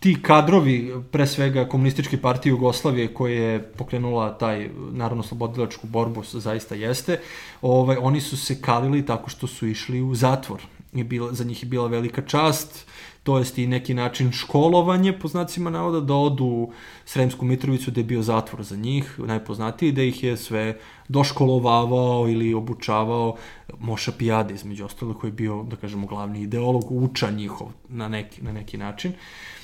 [0.00, 6.74] ti kadrovi, pre svega komunističke partije Jugoslavije koje je pokrenula taj narodno slobodilačku borbu zaista
[6.74, 7.20] jeste,
[7.62, 10.62] ovaj, oni su se kalili tako što su išli u zatvor.
[10.92, 12.86] I bila, za njih je bila velika čast,
[13.22, 16.72] to jest i neki način školovanje, po znacima navoda, da odu u
[17.04, 20.78] Sremsku Mitrovicu gde je bio zatvor za njih, najpoznatiji, da ih je sve
[21.08, 23.36] doškolovavao ili obučavao
[23.80, 28.42] Moša Pijade, između ostalo, koji je bio, da kažemo, glavni ideolog, uča njihov na neki,
[28.42, 29.10] na neki način.
[29.10, 29.55] Uh,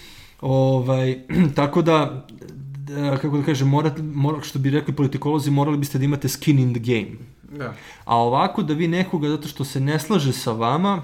[0.43, 1.19] Ovaj,
[1.57, 2.27] tako da,
[2.75, 6.59] da, kako da kažem, morate, mora, što bi rekli politikolozi, morali biste da imate skin
[6.59, 7.17] in the game.
[7.59, 7.75] Da.
[8.05, 11.03] A ovako da vi nekoga, zato što se ne slaže sa vama,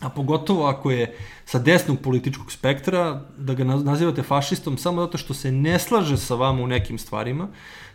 [0.00, 5.34] a pogotovo ako je sa desnog političkog spektra, da ga nazivate fašistom samo zato što
[5.34, 7.48] se ne slaže sa vama u nekim stvarima,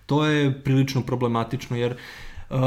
[0.05, 1.95] to je prilično problematično, jer
[2.49, 2.57] uh,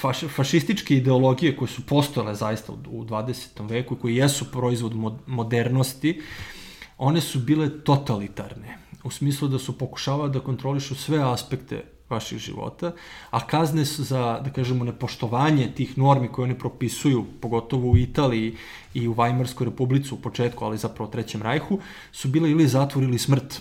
[0.00, 3.68] faš, fašističke ideologije koje su postojale zaista u, u 20.
[3.68, 4.92] veku i koje jesu proizvod
[5.26, 6.56] modernosti, uh,
[6.98, 12.92] one su bile totalitarne, u smislu da su pokušavali da kontrolišu sve aspekte vaših života,
[13.30, 18.54] a kazne su za, da kažemo, nepoštovanje tih normi koje oni propisuju, pogotovo u Italiji
[18.94, 21.78] i u Vajmarskoj republici u početku, ali zapravo u Trećem rajhu,
[22.12, 23.60] su bile ili zatvor ili smrt.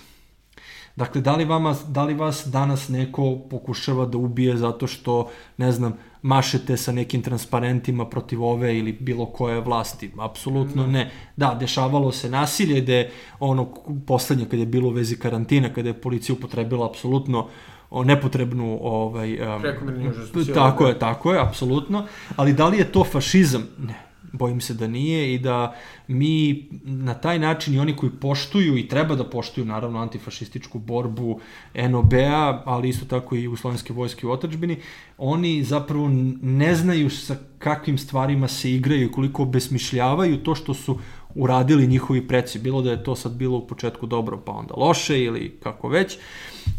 [0.95, 5.71] Dakle, da li, vama, da li vas danas neko pokušava da ubije zato što, ne
[5.71, 10.11] znam, mašete sa nekim transparentima protiv ove ili bilo koje vlasti.
[10.19, 11.11] Apsolutno ne.
[11.35, 13.67] Da, dešavalo se nasilje gde ono
[14.07, 17.47] poslednje kad je bilo u vezi karantina, kada je policija upotrebila apsolutno
[17.89, 19.63] o nepotrebnu ovaj um,
[20.53, 22.05] tako je tako je apsolutno.
[22.35, 23.67] Ali da li je to fašizam?
[23.79, 25.75] Ne bojim se da nije i da
[26.07, 31.39] mi na taj način i oni koji poštuju i treba da poštuju naravno antifašističku borbu
[31.89, 34.77] NOB-a, ali isto tako i Jugoslovenske vojske u otačbini,
[35.17, 36.09] oni zapravo
[36.41, 40.99] ne znaju sa kakvim stvarima se igraju koliko obesmišljavaju to što su
[41.35, 42.59] uradili njihovi preci.
[42.59, 46.17] Bilo da je to sad bilo u početku dobro, pa onda loše ili kako već,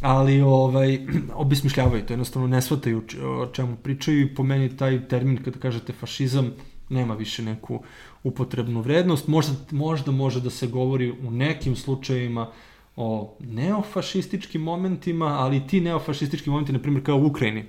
[0.00, 0.98] ali ovaj,
[1.34, 5.92] obesmišljavaju to, jednostavno ne shvataju o čemu pričaju i po meni taj termin kada kažete
[5.92, 6.52] fašizam
[6.88, 7.82] nema više neku
[8.22, 9.28] upotrebnu vrednost.
[9.28, 12.50] Možda, možda može da se govori u nekim slučajevima
[12.96, 17.64] o neofašističkim momentima, ali ti neofašistički momenti, na primjer kao u Ukrajini,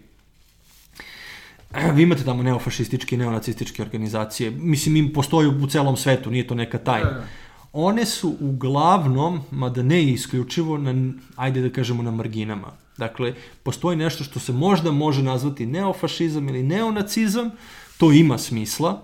[1.93, 4.51] vi imate tamo neofašističke i neonacističke organizacije.
[4.51, 7.09] Mislim, im postoju u celom svetu, nije to neka tajna.
[7.09, 7.27] Da, da.
[7.73, 12.71] One su uglavnom, mada ne isključivo, na, ajde da kažemo na marginama.
[12.97, 17.51] Dakle, postoji nešto što se možda može nazvati neofašizam ili neonacizam,
[17.97, 19.01] to ima smisla,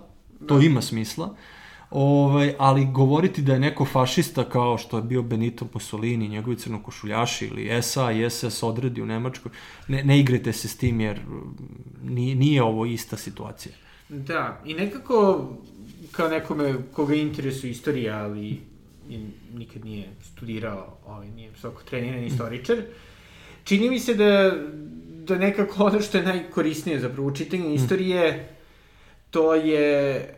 [0.48, 1.36] to ima smisla,
[1.94, 7.46] Ovaj, ali govoriti da je neko fašista kao što je bio Benito Mussolini, njegovi crnokošuljaši
[7.46, 9.52] ili SA i SS odredi u Nemačkoj,
[9.88, 11.20] ne, ne igrajte se s tim jer
[12.04, 13.76] nije, nije ovo ista situacija.
[14.10, 15.50] Da, i nekako
[16.12, 18.62] kao nekome koga interesuje istorija, ali
[19.54, 22.78] nikad nije studirao, ovaj, nije visoko treniran istoričar,
[23.64, 24.52] čini mi se da,
[25.28, 27.74] da nekako ono što je najkorisnije za prvo čitanje mm.
[29.34, 30.30] To je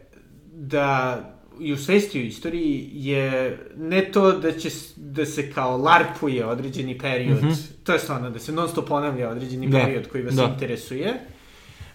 [0.52, 1.20] da
[1.60, 6.98] i u svesti o istoriji je ne to da će da se kao larpuje određeni
[6.98, 7.72] period, mm -hmm.
[7.84, 9.80] to je stvarno da se non stop ponavlja određeni da.
[9.80, 10.44] period koji vas da.
[10.44, 11.14] interesuje,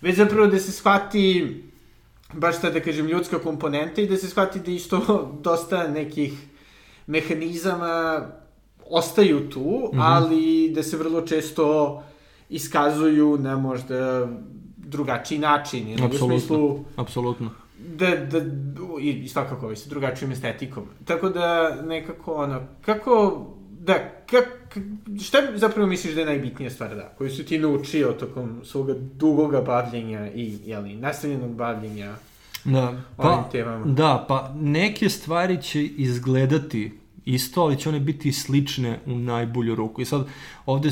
[0.01, 1.57] već zapravo da se shvati
[2.33, 5.01] baš ta da kažem ljudska komponenta i da se shvati da isto
[5.45, 6.33] dosta nekih
[7.07, 8.27] mehanizama
[8.87, 10.03] ostaju tu, mm -hmm.
[10.03, 12.03] ali da se vrlo često
[12.49, 14.29] iskazuju na možda
[14.91, 15.93] drugačiji način.
[15.93, 17.51] Apsolutno, u smislu, apsolutno
[17.89, 18.41] da, da,
[19.01, 20.85] i svakako ovaj, sa drugačijom estetikom.
[21.05, 23.47] Tako da nekako ono, kako,
[23.81, 23.95] da,
[24.27, 24.77] kak,
[25.23, 29.61] šta zapravo misliš da je najbitnija stvar, da, koju su ti naučio tokom svoga dugoga
[29.63, 32.15] bavljenja i, jeli, nastavljenog bavljenja
[32.65, 33.87] da, pa, temama?
[33.87, 36.93] Da, pa neke stvari će izgledati
[37.25, 40.01] isto, ali će one biti slične u najbolju ruku.
[40.01, 40.27] I sad,
[40.67, 40.91] ovde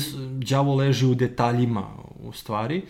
[0.49, 1.87] đavo leži u detaljima
[2.23, 2.81] u stvari,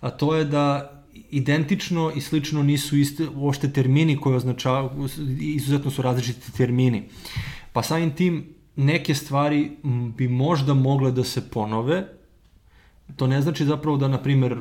[0.00, 0.96] a to je da
[1.30, 5.08] identično i slično nisu iste uopšte termini koje označavaju,
[5.40, 7.02] izuzetno su različiti termini.
[7.72, 9.70] Pa samim tim neke stvari
[10.16, 12.08] bi možda mogle da se ponove,
[13.16, 14.56] to ne znači zapravo da, na primer,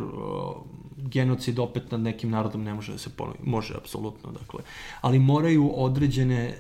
[1.11, 3.37] genocid opet nad nekim narodom ne može da se ponovi.
[3.43, 4.59] Može, apsolutno, dakle.
[5.01, 6.55] Ali moraju određene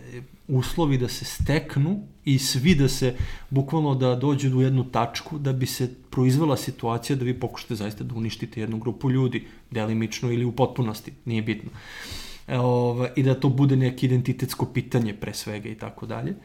[0.47, 3.15] uslovi da se steknu i svi da se,
[3.49, 8.03] bukvalno da dođu u jednu tačku da bi se proizvela situacija da vi pokušate zaista
[8.03, 11.71] da uništite jednu grupu ljudi, delimično ili u potpunosti, nije bitno.
[12.47, 16.35] E, ova, I da to bude neko identitetsko pitanje pre svega i tako dalje.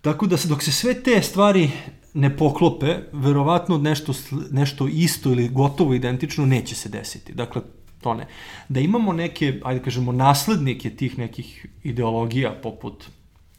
[0.00, 1.70] Tako da se, dok se sve te stvari
[2.16, 4.12] ne poklope, verovatno nešto,
[4.50, 7.32] nešto isto ili gotovo identično neće se desiti.
[7.32, 7.62] Dakle,
[8.00, 8.26] to ne.
[8.68, 13.04] Da imamo neke, ajde kažemo, naslednike tih nekih ideologija poput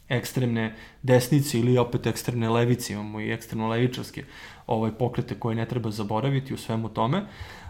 [0.08, 4.24] ekstremne desnice ili opet ekstremne levice, imamo i ekstremno levičarske
[4.66, 7.26] ovaj, pokrete koje ne treba zaboraviti u svemu tome,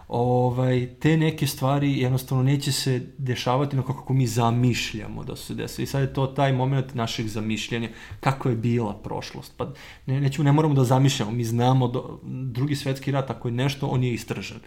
[0.09, 5.83] ovaj, te neke stvari jednostavno neće se dešavati na kako mi zamišljamo da se desi.
[5.83, 7.89] I sad je to taj moment našeg zamišljanja,
[8.19, 9.53] kako je bila prošlost.
[9.57, 9.73] Pa
[10.05, 13.87] ne, nećemo, ne moramo da zamišljamo, mi znamo do, drugi svetski rat, ako je nešto,
[13.87, 14.59] on je istražen.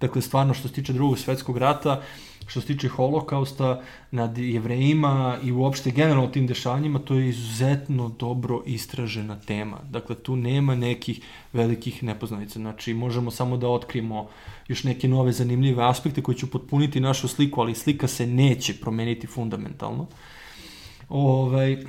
[0.00, 2.02] Dakle, stvarno što se tiče drugog svetskog rata,
[2.46, 8.62] što se tiče holokausta nad jevrejima i uopšte generalno tim dešavanjima, to je izuzetno dobro
[8.66, 9.78] istražena tema.
[9.90, 11.20] Dakle, tu nema nekih
[11.52, 12.58] velikih nepoznanica.
[12.58, 14.28] Znači, možemo samo da otkrijemo
[14.70, 19.26] još neke nove zanimljive aspekte koji će potpuniti našu sliku, ali slika se neće promeniti
[19.26, 20.06] fundamentalno.
[21.08, 21.84] Ovaj,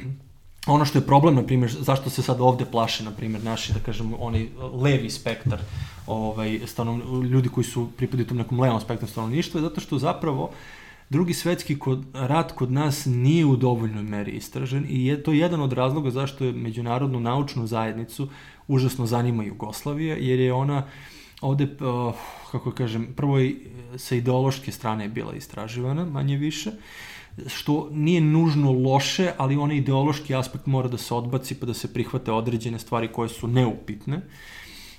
[0.67, 3.79] ono što je problem, na primjer, zašto se sad ovde plaše, na primjer, naši, da
[3.79, 5.61] kažemo, oni levi spektar,
[6.07, 10.49] ovaj, stanov, ljudi koji su pripadaju tom nekom levom spektru stanovništva, je zato što zapravo
[11.09, 15.61] drugi svetski kod, rat kod nas nije u dovoljnoj meri istražen i je to jedan
[15.61, 18.29] od razloga zašto je međunarodnu naučnu zajednicu
[18.67, 20.83] užasno zanima Jugoslavija, jer je ona
[21.41, 22.13] ovde, uh,
[22.51, 23.55] kako kažem, prvo i
[23.97, 26.71] sa ideološke strane je bila istraživana, manje više,
[27.47, 31.93] što nije nužno loše, ali onaj ideološki aspekt mora da se odbaci pa da se
[31.93, 34.17] prihvate određene stvari koje su neupitne.
[34.17, 34.23] Uh,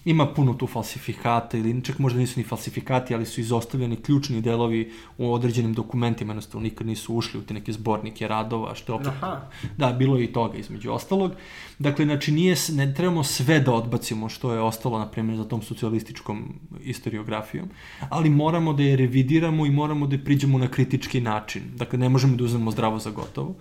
[0.04, 4.92] Ima puno tu falsifikata ili čak možda nisu ni falsifikati, ali su izostavljeni ključni delovi
[5.18, 9.08] u određenim dokumentima, jednostavno nikad nisu ušli u te neke zbornike radova, što je opet...
[9.08, 9.40] Aha.
[9.76, 11.32] Da, bilo je i toga između ostalog.
[11.78, 15.62] Dakle, znači nije, ne trebamo sve da odbacimo što je ostalo, na primjer, za tom
[15.62, 17.68] socijalističkom historiografijom,
[18.08, 21.62] ali moramo da je revidiramo i moramo da je priđemo na kritički način.
[21.76, 23.54] Dakle, ne možemo da uzmemo zdravo za gotovo.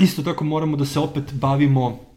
[0.00, 2.09] Isto tako moramo da se opet bavimo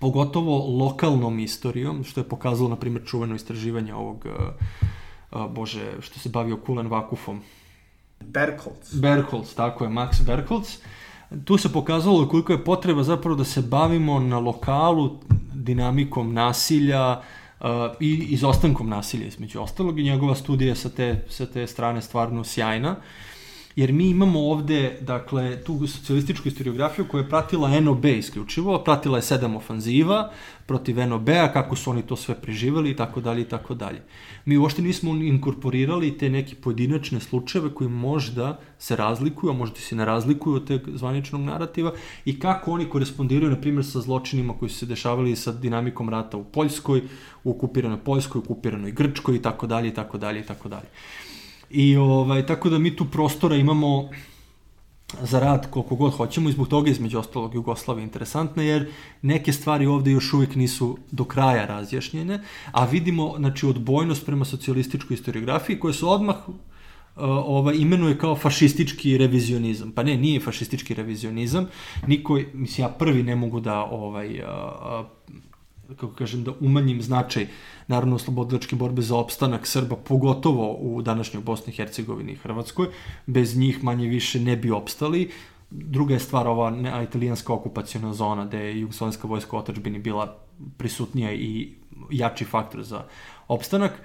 [0.00, 6.20] pogotovo lokalnom istorijom, što je pokazalo, na primjer, čuveno istraživanje ovog, uh, uh, bože, što
[6.20, 7.40] se bavio Kulen Vakufom.
[8.20, 8.94] Berkholz.
[8.94, 10.78] Berkholz, tako je, Max Berkholz.
[11.44, 15.18] Tu se pokazalo koliko je potreba zapravo da se bavimo na lokalu
[15.54, 17.20] dinamikom nasilja
[17.60, 17.66] uh,
[18.00, 22.90] i izostankom nasilja između ostalog i njegova studija sa te, sa te strane stvarno sjajna.
[22.90, 23.29] Uh,
[23.80, 29.22] jer mi imamo ovde, dakle, tu socijalističku historiografiju koja je pratila NOB isključivo, pratila je
[29.22, 30.30] sedam ofanziva
[30.66, 34.02] protiv NOB-a, kako su oni to sve preživali i tako dalje i tako dalje.
[34.44, 39.96] Mi uopšte nismo inkorporirali te neke pojedinačne slučajeve koji možda se razlikuju, a možda se
[39.96, 41.92] ne razlikuju od teg zvaničnog narativa
[42.24, 46.36] i kako oni korespondiraju, na primjer, sa zločinima koji su se dešavali sa dinamikom rata
[46.36, 47.02] u Poljskoj,
[47.44, 50.88] u okupiranoj Poljskoj, u okupiranoj Grčkoj i tako dalje i tako dalje i tako dalje.
[51.70, 54.08] I ovaj, tako da mi tu prostora imamo
[55.22, 58.90] za rad koliko god hoćemo i zbog toga između ostalog Jugoslavija interesantna jer
[59.22, 62.40] neke stvari ovde još uvijek nisu do kraja razjašnjene,
[62.72, 66.54] a vidimo znači, odbojnost prema socijalističkoj historiografiji koja se odmah uh,
[67.16, 69.92] ovaj, imenuje kao fašistički revizionizam.
[69.92, 71.66] Pa ne, nije fašistički revizionizam.
[72.06, 75.06] Niko, mislim, ja prvi ne mogu da ovaj, uh,
[75.96, 77.46] kako kažem, da umanjim značaj
[77.90, 82.88] narodno-oslobodilačke borbe za opstanak Srba, pogotovo u današnjoj Bosni i Hercegovini i Hrvatskoj.
[83.26, 85.30] Bez njih manje više ne bi opstali.
[85.70, 90.36] Druga je stvar ova ne, italijanska okupacijona zona, gde je jugoslovenska vojska otačbini bila
[90.76, 91.72] prisutnija i
[92.10, 93.04] jači faktor za
[93.48, 94.02] opstanak.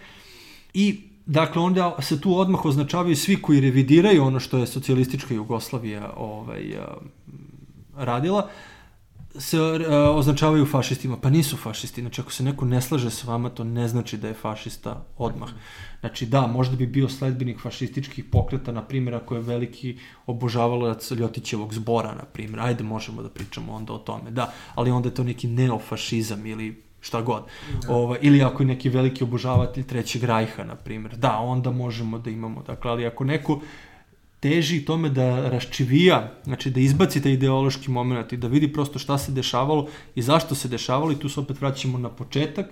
[0.73, 6.13] I Dakle, onda se tu odmah označavaju svi koji revidiraju ono što je socijalistička Jugoslavija
[6.17, 6.75] ovaj,
[7.95, 8.49] radila
[9.39, 9.79] se uh,
[10.15, 11.17] označavaju fašistima.
[11.17, 12.01] Pa nisu fašisti.
[12.01, 15.49] Znači, ako se neko ne slaže s vama, to ne znači da je fašista odmah.
[15.99, 21.73] Znači, da, možda bi bio sledbenik fašističkih pokreta, na primjer, ako je veliki obožavalac Ljotićevog
[21.73, 22.59] zbora, na primjer.
[22.59, 24.31] Ajde, možemo da pričamo onda o tome.
[24.31, 27.43] Da, ali onda je to neki neofašizam ili šta god.
[27.81, 27.93] Da.
[27.93, 31.15] Ova, ili ako je neki veliki obožavatelj Trećeg rajha, na primjer.
[31.17, 32.63] Da, onda možemo da imamo.
[32.63, 33.59] Dakle, ali ako neko
[34.45, 39.17] teži tome da raščivija, znači da izbaci taj ideološki moment i da vidi prosto šta
[39.17, 42.69] se dešavalo i zašto se dešavalo i tu se opet vraćamo na početak.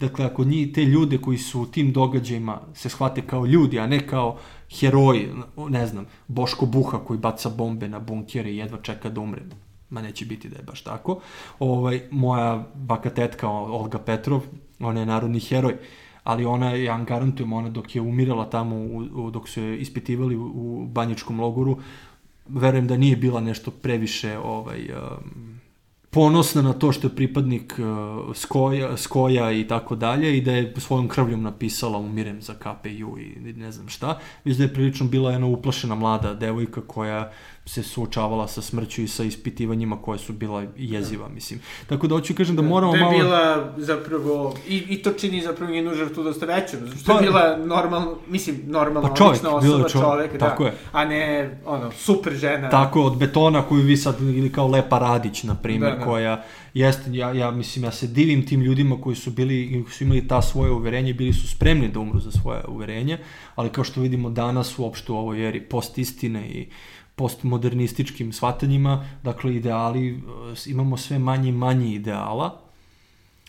[0.00, 3.86] Dakle, ako njih, te ljude koji su u tim događajima se shvate kao ljudi, a
[3.86, 4.38] ne kao
[4.80, 5.28] heroji,
[5.68, 9.42] ne znam, Boško Buha koji baca bombe na bunkere i jedva čeka da umre,
[9.90, 11.20] ma neće biti da je baš tako.
[11.58, 14.42] Ovaj, moja baka tetka Olga Petrov,
[14.78, 15.72] ona je narodni heroj.
[15.72, 19.60] Uh, ali ona, ja vam garantujem, ona dok je umirala tamo, u, u, dok su
[19.60, 21.78] je ispitivali u, u banjičkom logoru,
[22.48, 25.60] verujem da nije bila nešto previše ovaj, um,
[26.10, 30.74] ponosna na to što je pripadnik uh, Skoja, Skoja i tako dalje i da je
[30.76, 34.18] svojom krvljom napisala umirem za KPU i ne znam šta.
[34.44, 37.32] Viš da je prilično bila jedna uplašena mlada devojka koja
[37.66, 41.60] se suočavala sa smrću i sa ispitivanjima koje su bila jeziva, mislim.
[41.86, 43.10] Tako da hoću kažem da moramo malo...
[43.10, 47.18] Da je bila zapravo, i, i to čini zapravo njenu žrtvu dosta zato što pa,
[47.18, 50.74] je bila normalno, mislim, normalna, pa čovjek, osoba, čovjek, čovjek da, tako je.
[50.92, 52.70] a ne, ono, super žena.
[52.70, 56.04] Tako, od betona koju vi sad, ili kao Lepa Radić, na primjer, da, da.
[56.04, 56.44] koja
[56.74, 60.28] jeste, ja, ja mislim, ja se divim tim ljudima koji su bili, koji su imali
[60.28, 63.18] ta svoje uverenje, bili su spremni da umru za svoje uverenje,
[63.54, 66.68] ali kao što vidimo danas uopšte u ovoj eri post istine i
[67.16, 70.16] postmodernističkim shvatanjima, dakle ideali, e,
[70.66, 72.60] imamo sve manje i manje ideala,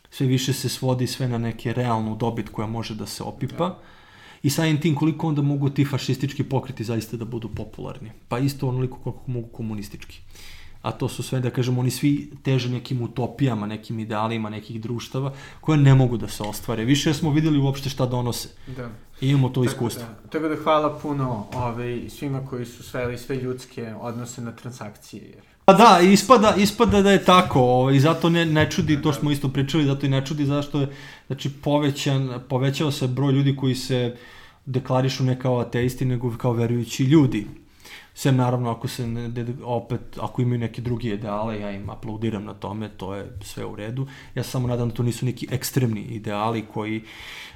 [0.09, 3.69] sve više se svodi sve na neke realnu dobit koja može da se opipa.
[3.69, 3.79] Da.
[4.43, 8.11] I samim tim koliko onda mogu ti fašistički pokreti zaista da budu popularni.
[8.27, 10.21] Pa isto onoliko koliko mogu komunistički.
[10.87, 15.33] A to su sve, da kažemo, oni svi teže nekim utopijama, nekim idealima nekih društava
[15.61, 16.85] koje ne mogu da se ostvare.
[16.85, 18.49] Više smo videli uopšte šta donose.
[18.77, 18.89] Da.
[19.21, 20.03] I imamo to tako iskustvo.
[20.03, 25.23] Da, tako da hvala puno ovaj, svima koji su sveli sve ljudske odnose na transakcije.
[25.23, 25.43] Jer...
[25.65, 29.31] Pa da, ispada, ispada da je tako, ovaj, i zato ne, ne čudi, to smo
[29.31, 30.87] isto pričali, zato i ne čudi zašto je,
[31.27, 34.15] znači, povećan, povećao se broj ljudi koji se
[34.65, 37.47] deklarišu ne kao ateisti, nego kao verujući ljudi.
[38.17, 42.53] Sem naravno ako se ne, opet, ako imaju neke drugi ideale, ja im aplaudiram na
[42.53, 44.07] tome, to je sve u redu.
[44.35, 47.03] Ja samo nadam da to nisu neki ekstremni ideali koji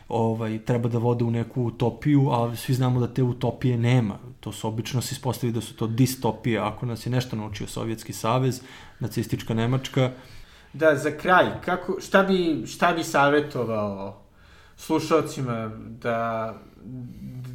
[0.07, 4.19] ovaj, treba da vode u neku utopiju, a svi znamo da te utopije nema.
[4.39, 6.59] To se obično se ispostavi da su to distopije.
[6.59, 8.61] Ako nas je nešto naučio Sovjetski savez,
[8.99, 10.11] nacistička Nemačka.
[10.73, 14.21] Da, za kraj, kako, šta, bi, šta bi savjetovao
[14.75, 16.53] slušalcima da,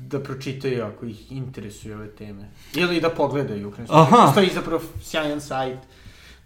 [0.09, 2.49] da pročitaju ako ih interesuju ove teme?
[2.75, 3.73] Ili da pogledaju.
[3.89, 4.17] Aha.
[4.27, 5.79] Postoji zapravo sjajan sajt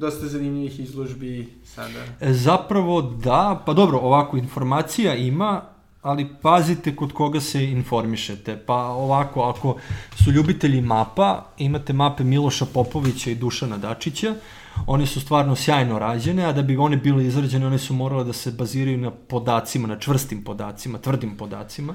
[0.01, 2.05] dosta zanimljivih izložbi sada.
[2.21, 5.63] E, zapravo da, pa dobro, ovako, informacija ima,
[6.03, 8.57] ali pazite kod koga se informišete.
[8.67, 9.77] Pa ovako, ako
[10.25, 14.35] su ljubitelji mapa, imate mape Miloša Popovića i Dušana Dačića,
[14.87, 18.33] one su stvarno sjajno rađene, a da bi one bile izrađene, one su morale da
[18.33, 21.95] se baziraju na podacima, na čvrstim podacima, tvrdim podacima.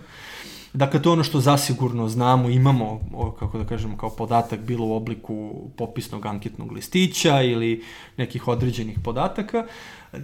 [0.75, 2.99] Dakle, to je ono što zasigurno znamo, imamo,
[3.39, 7.83] kako da kažemo, kao podatak bilo u obliku popisnog anketnog listića ili
[8.17, 9.65] nekih određenih podataka.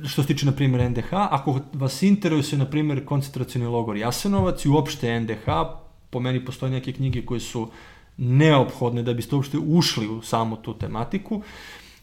[0.08, 4.70] Što se tiče, na primjer, NDH, ako vas interesuje, na primjer, koncentracijni logor Jasenovac i
[4.70, 5.46] uopšte NDH,
[6.10, 7.70] po meni postoje neke knjige koje su
[8.18, 11.42] neophodne da biste uopšte ušli u samu tu tematiku.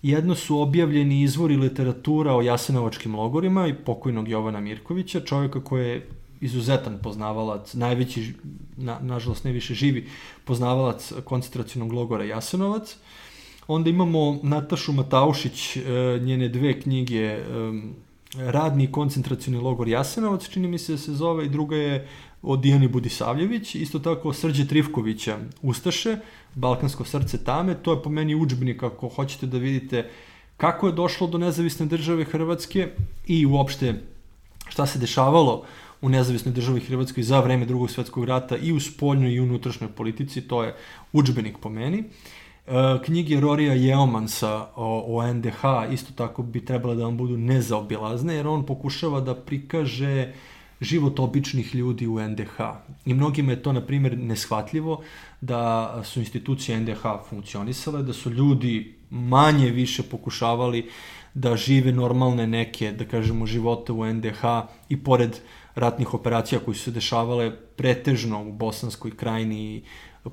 [0.03, 6.09] Jedno su objavljeni izvori literatura o jasenovačkim logorima i pokojnog Jovana Mirkovića, čovjeka koji je
[6.41, 8.35] izuzetan poznavalac, najveći,
[8.77, 10.09] na, nažalost ne više živi,
[10.45, 12.97] poznavalac koncentracijnog logora Jasenovac.
[13.69, 15.83] Onda imamo Natašu Mataušić, e,
[16.23, 17.39] njene dve knjige,
[18.37, 22.09] radni koncentracijni logor Jasenovac, čini mi se da se zove, i druga je
[22.43, 26.17] od Dijani Budisavljević, isto tako Srđe Trivkovića Ustaše,
[26.55, 30.11] Balkansko srce tame, to je po meni učbenik ako hoćete da vidite
[30.57, 32.89] kako je došlo do nezavisne države Hrvatske
[33.27, 33.95] i uopšte
[34.69, 35.63] šta se dešavalo
[36.01, 40.41] u nezavisnoj državi Hrvatskoj za vreme drugog svetskog rata i u spoljnoj i unutrašnjoj politici,
[40.41, 40.75] to je
[41.13, 41.99] učbenik po meni.
[41.99, 42.73] E,
[43.05, 48.47] knjige Rorija Jeomansa o, o NDH isto tako bi trebale da vam budu nezaobilazne, jer
[48.47, 50.33] on pokušava da prikaže
[50.81, 52.61] život običnih ljudi u NDH.
[53.05, 55.03] I mnogima je to, na primjer, neshvatljivo
[55.41, 60.91] da su institucije NDH funkcionisale, da su ljudi manje više pokušavali
[61.39, 64.43] da žive normalne neke, da kažemo, živote u NDH
[64.89, 65.39] i pored
[65.75, 69.83] ratnih operacija koji su se dešavale pretežno u Bosanskoj krajini,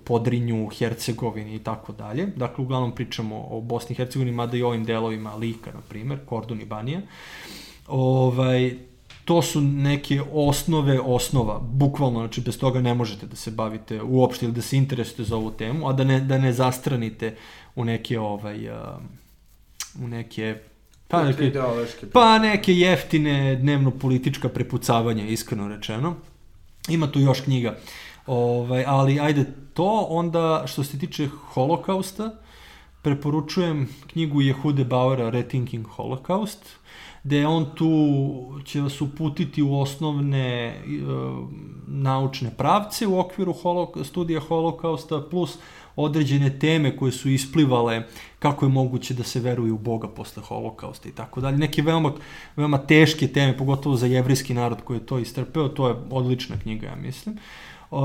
[0.03, 2.25] Podrinju, Hercegovini i tako dalje.
[2.35, 6.61] Dakle, uglavnom pričamo o Bosni i Hercegovini, mada i ovim delovima Lika, na primer, Kordun
[6.61, 7.01] i Banija.
[7.87, 8.73] Ovaj,
[9.25, 14.45] to su neke osnove osnova, bukvalno, znači bez toga ne možete da se bavite uopšte
[14.45, 17.35] ili da se interesujete za ovu temu, a da ne, da ne zastranite
[17.75, 18.69] u neke ovaj,
[20.03, 20.55] u neke
[21.07, 21.51] Pa neke,
[22.13, 26.15] pa neke jeftine dnevno-politička prepucavanja, iskreno rečeno.
[26.89, 27.77] Ima tu još knjiga.
[28.27, 32.31] Ovaj, ali ajde to, onda što se tiče holokausta,
[33.01, 36.65] preporučujem knjigu Jehude Bauera Rethinking Holocaust,
[37.23, 37.91] gde on tu
[38.65, 40.81] će vas uputiti u osnovne e,
[41.87, 45.57] naučne pravce u okviru holok, studija holokausta, plus
[45.95, 48.03] određene teme koje su isplivale
[48.39, 51.57] kako je moguće da se veruje u Boga posle holokausta i tako dalje.
[51.57, 52.13] Neke veoma,
[52.55, 56.87] veoma teške teme, pogotovo za jevrijski narod koji je to istrpeo, to je odlična knjiga,
[56.87, 57.37] ja mislim.
[57.91, 57.99] Uh,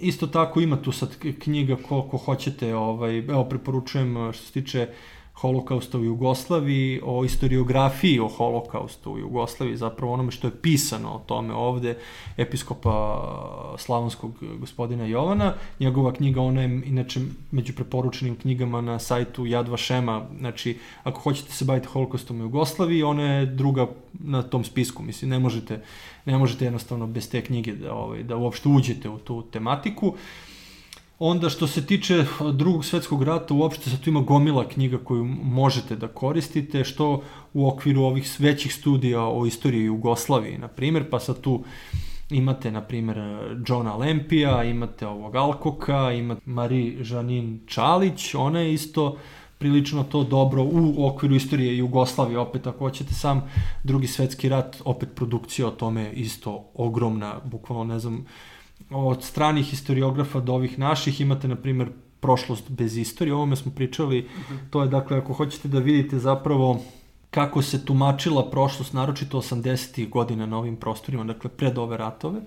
[0.00, 5.21] isto tako ima tu sad knjiga koliko hoćete, ovaj, evo preporučujem što se tiče uh,
[5.42, 11.22] holokausta u Jugoslaviji, o istoriografiji o holokaustu u Jugoslaviji, zapravo onome što je pisano o
[11.26, 11.96] tome ovde,
[12.36, 12.94] episkopa
[13.78, 15.54] slavonskog gospodina Jovana.
[15.80, 17.20] Njegova knjiga, ona je inače
[17.50, 23.02] među preporučenim knjigama na sajtu Jad Vašema, znači ako hoćete se baviti holokaustom u Jugoslaviji,
[23.02, 25.82] ona je druga na tom spisku, mislim, ne možete,
[26.24, 30.08] ne možete jednostavno bez te knjige da, ovaj, da uopšte uđete u tu tematiku.
[30.08, 30.14] Uh,
[31.24, 35.96] Onda što se tiče drugog svetskog rata, uopšte sad tu ima gomila knjiga koju možete
[35.96, 37.22] da koristite, što
[37.54, 41.64] u okviru ovih većih studija o istoriji Jugoslavije, na primjer, pa sad tu
[42.30, 43.18] imate, na primjer,
[43.68, 49.16] Johna Lempija, imate ovog Alkoka, imate Marie Žanin Čalić, ona je isto
[49.58, 53.42] prilično to dobro u okviru istorije Jugoslavije, opet ako hoćete sam
[53.84, 58.26] drugi svetski rat, opet produkcija o tome isto ogromna, bukvalno ne znam,
[58.90, 61.88] od stranih historiografa do ovih naših imate, na primjer,
[62.20, 63.34] prošlost bez istorije.
[63.34, 64.28] O ovome smo pričali,
[64.70, 66.80] to je dakle, ako hoćete da vidite zapravo
[67.30, 70.08] kako se tumačila prošlost, naročito 80.
[70.08, 72.40] godina na ovim prostorima, dakle, pred ove ratove,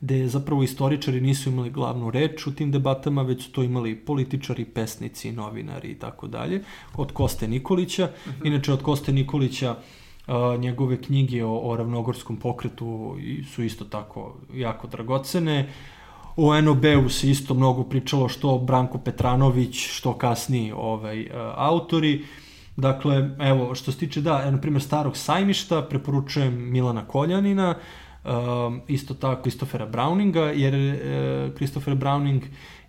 [0.00, 4.64] gde zapravo istoričari nisu imali glavnu reč u tim debatama, već su to imali političari,
[4.64, 6.62] pesnici, novinari i tako dalje,
[6.94, 8.10] od Koste Nikolića.
[8.26, 8.46] Mhm.
[8.46, 13.16] Inače, od Koste Nikolića uh, a, njegove knjige o, o ravnogorskom pokretu
[13.54, 15.68] su isto tako jako dragocene.
[16.36, 22.24] O NOB-u se isto mnogo pričalo što Branko Petranović, što kasniji ovaj, autori.
[22.76, 27.74] Dakle, evo, što se tiče, da, na primjer, starog sajmišta, preporučujem Milana Koljanina,
[28.24, 32.40] um, isto tako Christophera Browninga, jer uh, Christopher Browning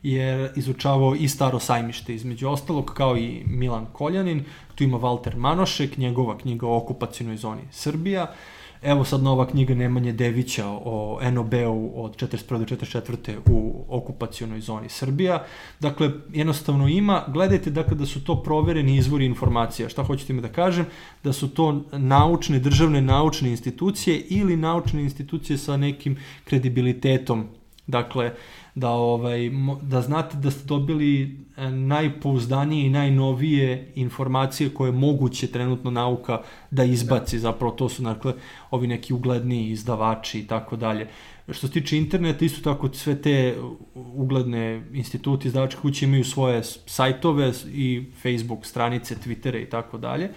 [0.03, 4.45] je izučavao i staro sajmište, između ostalog, kao i Milan Koljanin,
[4.75, 8.33] tu ima Walter Manošek, njegova knjiga o okupacijnoj zoni Srbija,
[8.81, 12.57] Evo sad nova knjiga Nemanje Devića o NOB-u od 41.
[12.57, 13.37] do 44.
[13.45, 15.45] u okupacionoj zoni Srbija.
[15.79, 19.89] Dakle, jednostavno ima, gledajte dakle da su to provereni izvori informacija.
[19.89, 20.85] Šta hoćete mi da kažem?
[21.23, 27.47] Da su to naučne, državne naučne institucije ili naučne institucije sa nekim kredibilitetom.
[27.87, 28.33] Dakle,
[28.77, 29.51] da, ovaj,
[29.81, 36.41] da znate da ste dobili e, najpouzdanije i najnovije informacije koje je moguće trenutno nauka
[36.71, 37.39] da izbaci.
[37.39, 38.33] Zapravo to su dakle,
[38.71, 41.07] ovi neki ugledni izdavači i tako dalje.
[41.49, 43.57] Što se tiče interneta, isto tako sve te
[43.95, 50.29] ugledne instituti, izdavačke kuće imaju svoje sajtove i Facebook stranice, Twittere i tako dalje.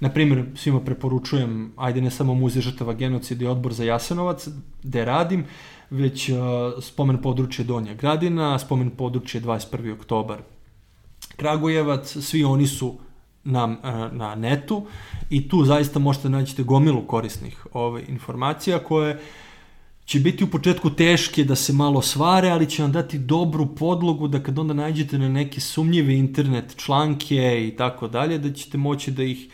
[0.00, 4.48] Na primjer, svima preporučujem, ajde ne samo Muzej žrtava genocida i odbor za Jasenovac,
[4.82, 5.44] gde radim,
[5.90, 6.38] već uh,
[6.80, 9.92] spomen područje Donja Gradina, spomen područje 21.
[9.92, 10.38] oktobar
[11.36, 12.98] Kragujevac, svi oni su
[13.44, 14.86] na, uh, na netu
[15.30, 19.20] i tu zaista možete naći gomilu korisnih ove, informacija koje
[20.04, 24.28] će biti u početku teške da se malo svare, ali će vam dati dobru podlogu
[24.28, 29.10] da kad onda nađete na neke sumnjive internet članke i tako dalje, da ćete moći
[29.10, 29.48] da ih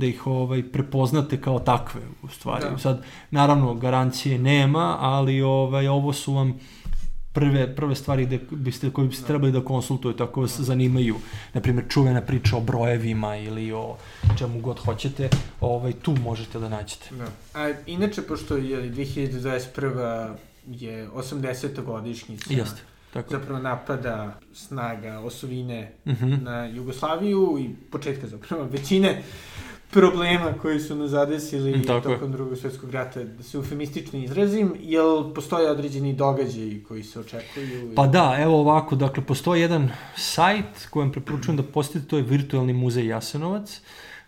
[0.00, 2.64] da ih ovaj, prepoznate kao takve u stvari.
[2.70, 2.78] Da.
[2.78, 6.58] Sad, naravno, garancije nema, ali ovaj, ovo su vam
[7.32, 11.16] prve, prve stvari gde biste, koje biste trebali da konsultujete ako vas zanimaju.
[11.54, 13.96] Naprimjer, čuvena priča o brojevima ili o
[14.38, 15.28] čemu god hoćete,
[15.60, 17.14] ovaj, tu možete da nađete.
[17.14, 17.28] Da.
[17.54, 20.34] A inače, pošto je 2021.
[20.66, 21.84] je 80.
[21.84, 22.82] godišnjica Jeste.
[23.12, 23.30] Tako.
[23.30, 26.42] zapravo napada snaga osovine Uh -huh.
[26.42, 29.22] na Jugoslaviju i početka zapravo većine
[29.90, 32.14] problema koji su nas zadesili Mm, tako je.
[32.14, 37.92] tokom drugog svjetskog rata, da se eufemistično izrazim, jel postoje određeni događaji koji se očekuju?
[37.96, 42.72] Pa da, evo ovako, dakle, postoji jedan sajt kojem preporučujem da posjetite, to je Virtualni
[42.72, 43.80] muzej Jasenovac.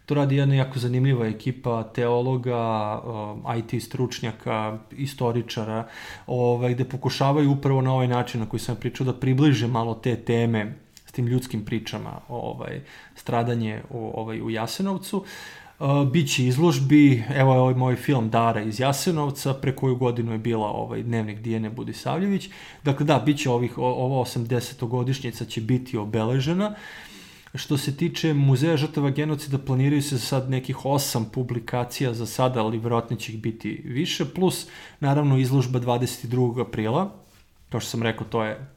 [0.07, 5.87] To radi jedna jako zanimljiva ekipa teologa, um, IT stručnjaka, istoričara,
[6.27, 10.17] ovaj, gde pokušavaju upravo na ovaj način na koji sam pričao da približe malo te
[10.17, 10.79] teme
[11.13, 12.81] s tim ljudskim pričama, ovaj,
[13.15, 15.25] stradanje u, ovaj, u Jasenovcu.
[15.79, 20.39] Uh, biće izložbi, evo je ovaj moj film Dara iz Jasenovca, pre koju godinu je
[20.39, 22.49] bila ovaj dnevnik Dijene Budisavljević.
[22.85, 26.75] Dakle, da, biće ovih, ova 80-godišnjica će biti obeležena.
[27.55, 32.79] Što se tiče Muzeja žrtava genocida, planiraju se sad nekih osam publikacija za sada, ali
[32.79, 34.67] vjerojatno će ih biti više, plus
[35.01, 36.61] naravno izložba 22.
[36.61, 37.13] aprila,
[37.69, 38.72] kao što sam rekao, to je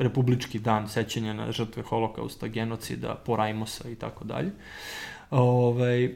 [0.00, 4.50] republički dan sećanja na žrtve holokausta, genocida, porajmosa i tako dalje.
[5.30, 6.14] Ovaj,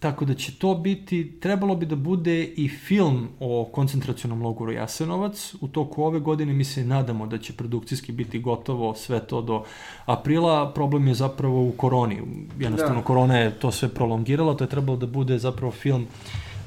[0.00, 5.54] tako da će to biti, trebalo bi da bude i film o koncentracionom logoru Jasenovac.
[5.60, 9.64] U toku ove godine mi se nadamo da će produkcijski biti gotovo sve to do
[10.06, 10.72] aprila.
[10.74, 12.18] Problem je zapravo u koroni.
[12.58, 13.04] Jednostavno, Da.
[13.04, 14.56] korona je to sve prolongirala.
[14.56, 16.06] To je trebalo da bude zapravo film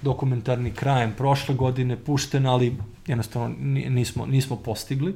[0.01, 5.16] dokumentarni krajem prošle godine pušten, ali jednostavno ni- nismo, nismo postigli.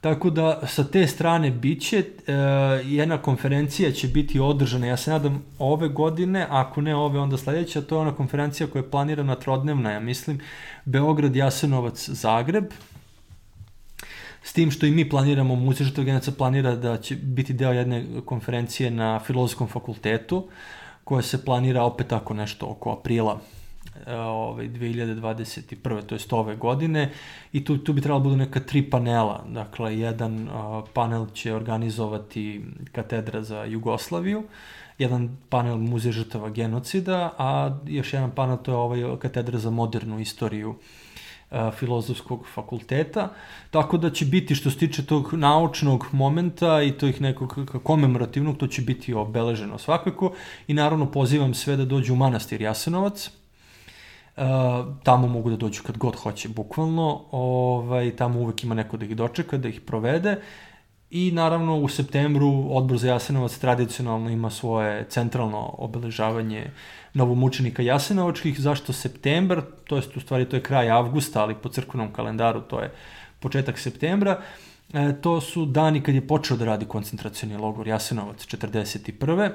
[0.00, 2.32] Tako da sa te strane biće, e,
[2.84, 7.82] jedna konferencija će biti održana, ja se nadam ove godine, ako ne ove onda sledeća,
[7.82, 10.40] to je ona konferencija koja je planirana trodnevna, ja mislim,
[10.84, 12.64] Beograd, Jasenovac, Zagreb,
[14.42, 18.06] S tim što i mi planiramo, Muzej žrtva geneca planira da će biti deo jedne
[18.24, 20.48] konferencije na Filozofskom fakultetu,
[21.04, 23.40] koja se planira opet tako nešto oko aprila
[24.06, 26.02] ovaj, 2021.
[26.02, 27.10] to jest ove godine
[27.52, 29.44] i tu, tu bi trebalo budu neka tri panela.
[29.48, 34.42] Dakle, jedan uh, panel će organizovati katedra za Jugoslaviju,
[34.98, 40.20] jedan panel Muzej žrtava genocida, a još jedan panel to je ovaj katedra za modernu
[40.20, 43.32] istoriju uh, filozofskog fakulteta,
[43.70, 48.66] tako da će biti što se tiče tog naučnog momenta i tog nekog komemorativnog, to
[48.66, 50.32] će biti obeleženo svakako
[50.68, 53.30] i naravno pozivam sve da dođu u manastir Jasenovac,
[54.40, 54.46] Uh,
[55.02, 57.24] tamo mogu da dođu kad god hoće, bukvalno.
[57.30, 60.40] Ovaj, tamo uvek ima neko da ih dočeka, da ih provede.
[61.10, 66.70] I naravno u septembru odbor za Jasenovac tradicionalno ima svoje centralno obeležavanje
[67.14, 68.60] novomučenika Jasenovačkih.
[68.60, 69.62] Zašto septembar?
[69.84, 72.92] To jest u stvari to je kraj avgusta, ali po crkvenom kalendaru to je
[73.40, 74.40] početak septembra.
[74.92, 79.50] E, to su dani kad je počeo da radi koncentracioni logor Jasenovac 41.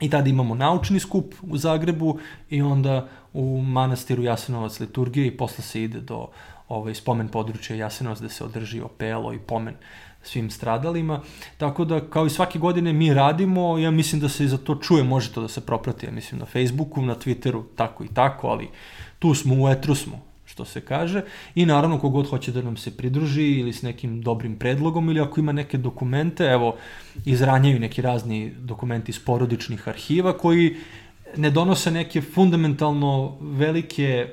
[0.00, 2.18] I tada imamo naučni skup u Zagrebu
[2.50, 6.28] i onda u manastiru Jasenovac liturgije i posle se ide do
[6.68, 9.74] ovaj, spomen područja Jasenovac gde se održi opelo i pomen
[10.22, 11.20] svim stradalima.
[11.58, 14.74] Tako da, kao i svake godine mi radimo, ja mislim da se i za to
[14.74, 18.48] čuje, može to da se proprati, ja mislim na Facebooku, na Twitteru, tako i tako,
[18.48, 18.68] ali
[19.18, 20.22] tu smo, u etru smo,
[20.54, 21.22] što se kaže.
[21.54, 25.40] I naravno, kogod hoće da nam se pridruži ili s nekim dobrim predlogom ili ako
[25.40, 26.76] ima neke dokumente, evo,
[27.24, 30.76] izranjaju neki razni dokumenti iz porodičnih arhiva koji
[31.36, 34.28] ne donose neke fundamentalno velike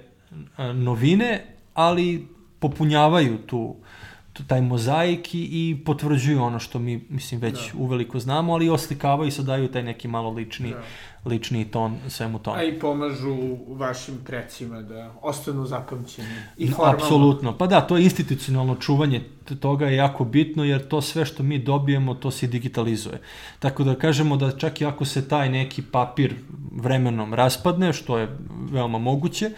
[0.58, 1.42] a, novine,
[1.74, 2.28] ali
[2.60, 3.76] popunjavaju tu-
[4.48, 7.80] taj mozaik i, i potvrđuju ono što mi, mislim, već Da.
[7.80, 10.82] uveliko znamo, ali i oslikavaju i sad daju taj neki malo lični, Da.
[11.30, 12.60] lični ton svemu tome.
[12.60, 16.28] A i pomažu vašim precima da ostanu zapamćeni.
[16.58, 16.94] I formalno.
[16.96, 17.58] Apsolutno.
[17.58, 19.22] Pa da, to je institucionalno čuvanje
[19.60, 23.22] toga je jako bitno jer to sve što mi dobijemo to se digitalizuje.
[23.60, 26.36] Tako da kažemo da čak i ako se taj neki papir
[26.72, 28.38] vremenom raspadne, što je
[28.72, 29.52] veoma moguće,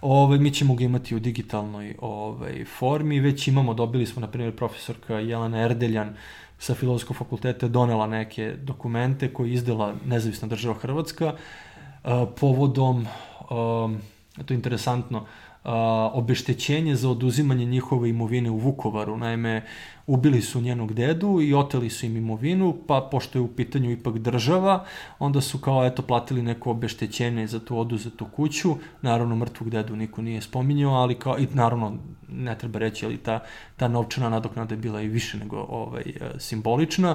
[0.00, 3.20] ovaj, mi ćemo ga imati u digitalnoj ovaj, formi.
[3.20, 6.14] Već imamo, dobili smo, na primjer, profesorka Jelena Erdeljan
[6.58, 13.06] sa Filozofskog fakulteta donela neke dokumente koje je izdala nezavisna država Hrvatska uh, povodom,
[13.50, 14.00] um,
[14.46, 15.26] to je interesantno,
[15.64, 19.16] a, obeštećenje za oduzimanje njihove imovine u Vukovaru.
[19.16, 19.64] Naime,
[20.06, 24.18] ubili su njenog dedu i oteli su im imovinu, pa pošto je u pitanju ipak
[24.18, 24.84] država,
[25.18, 28.74] onda su kao eto platili neko obeštećenje za tu oduzetu kuću.
[29.02, 31.96] Naravno, mrtvog dedu niko nije spominjao, ali kao, i naravno,
[32.28, 33.40] ne treba reći, ali ta,
[33.76, 36.04] ta novčana nadoknada je bila i više nego ovaj,
[36.38, 37.14] simbolična,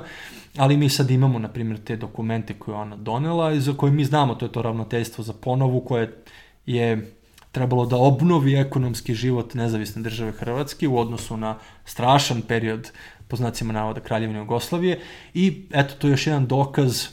[0.58, 4.06] ali mi sad imamo, na primjer, te dokumente koje ona donela i za koje mi
[4.06, 6.24] znamo, to je to ravnoteljstvo za ponovu koje
[6.66, 7.15] je
[7.56, 12.92] trebalo da obnovi ekonomski život nezavisne države Hrvatske u odnosu na strašan period
[13.28, 15.00] po znacima navoda Kraljevine Jugoslavije
[15.34, 17.08] i eto to je još jedan dokaz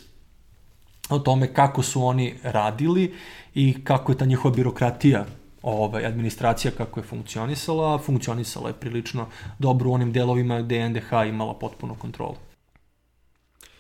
[1.11, 3.15] o tome kako su oni radili
[3.55, 5.27] i kako je ta njihova birokratija
[5.63, 9.27] ovaj, administracija kako je funkcionisala, funkcionisala je prilično
[9.59, 12.52] dobro u onim delovima gde je NDH imala potpunu kontrolu.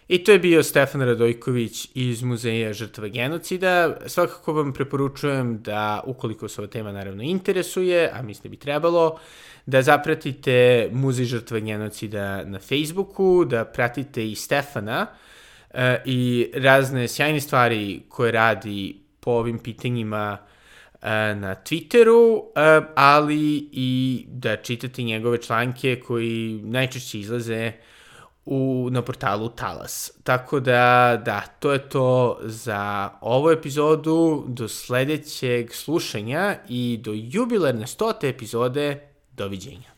[0.08, 3.96] I to je bio Stefan Radojković iz Muzeja žrtva genocida.
[4.06, 9.18] Svakako vam preporučujem da, ukoliko se ova tema naravno interesuje, a mislim da bi trebalo,
[9.66, 15.06] da zapratite Muzej žrtva genocida na Facebooku, da pratite i Stefana
[15.70, 23.68] e, i razne sjajne stvari koje radi po ovim pitanjima e, na Twitteru, e, ali
[23.72, 27.72] i da čitate njegove članke koji najčešće izlaze
[28.44, 30.10] u, na portalu Talas.
[30.24, 34.44] Tako da, da, to je to za ovu epizodu.
[34.48, 39.08] Do sledećeg slušanja i do jubilarne stote epizode.
[39.32, 39.91] Doviđenja.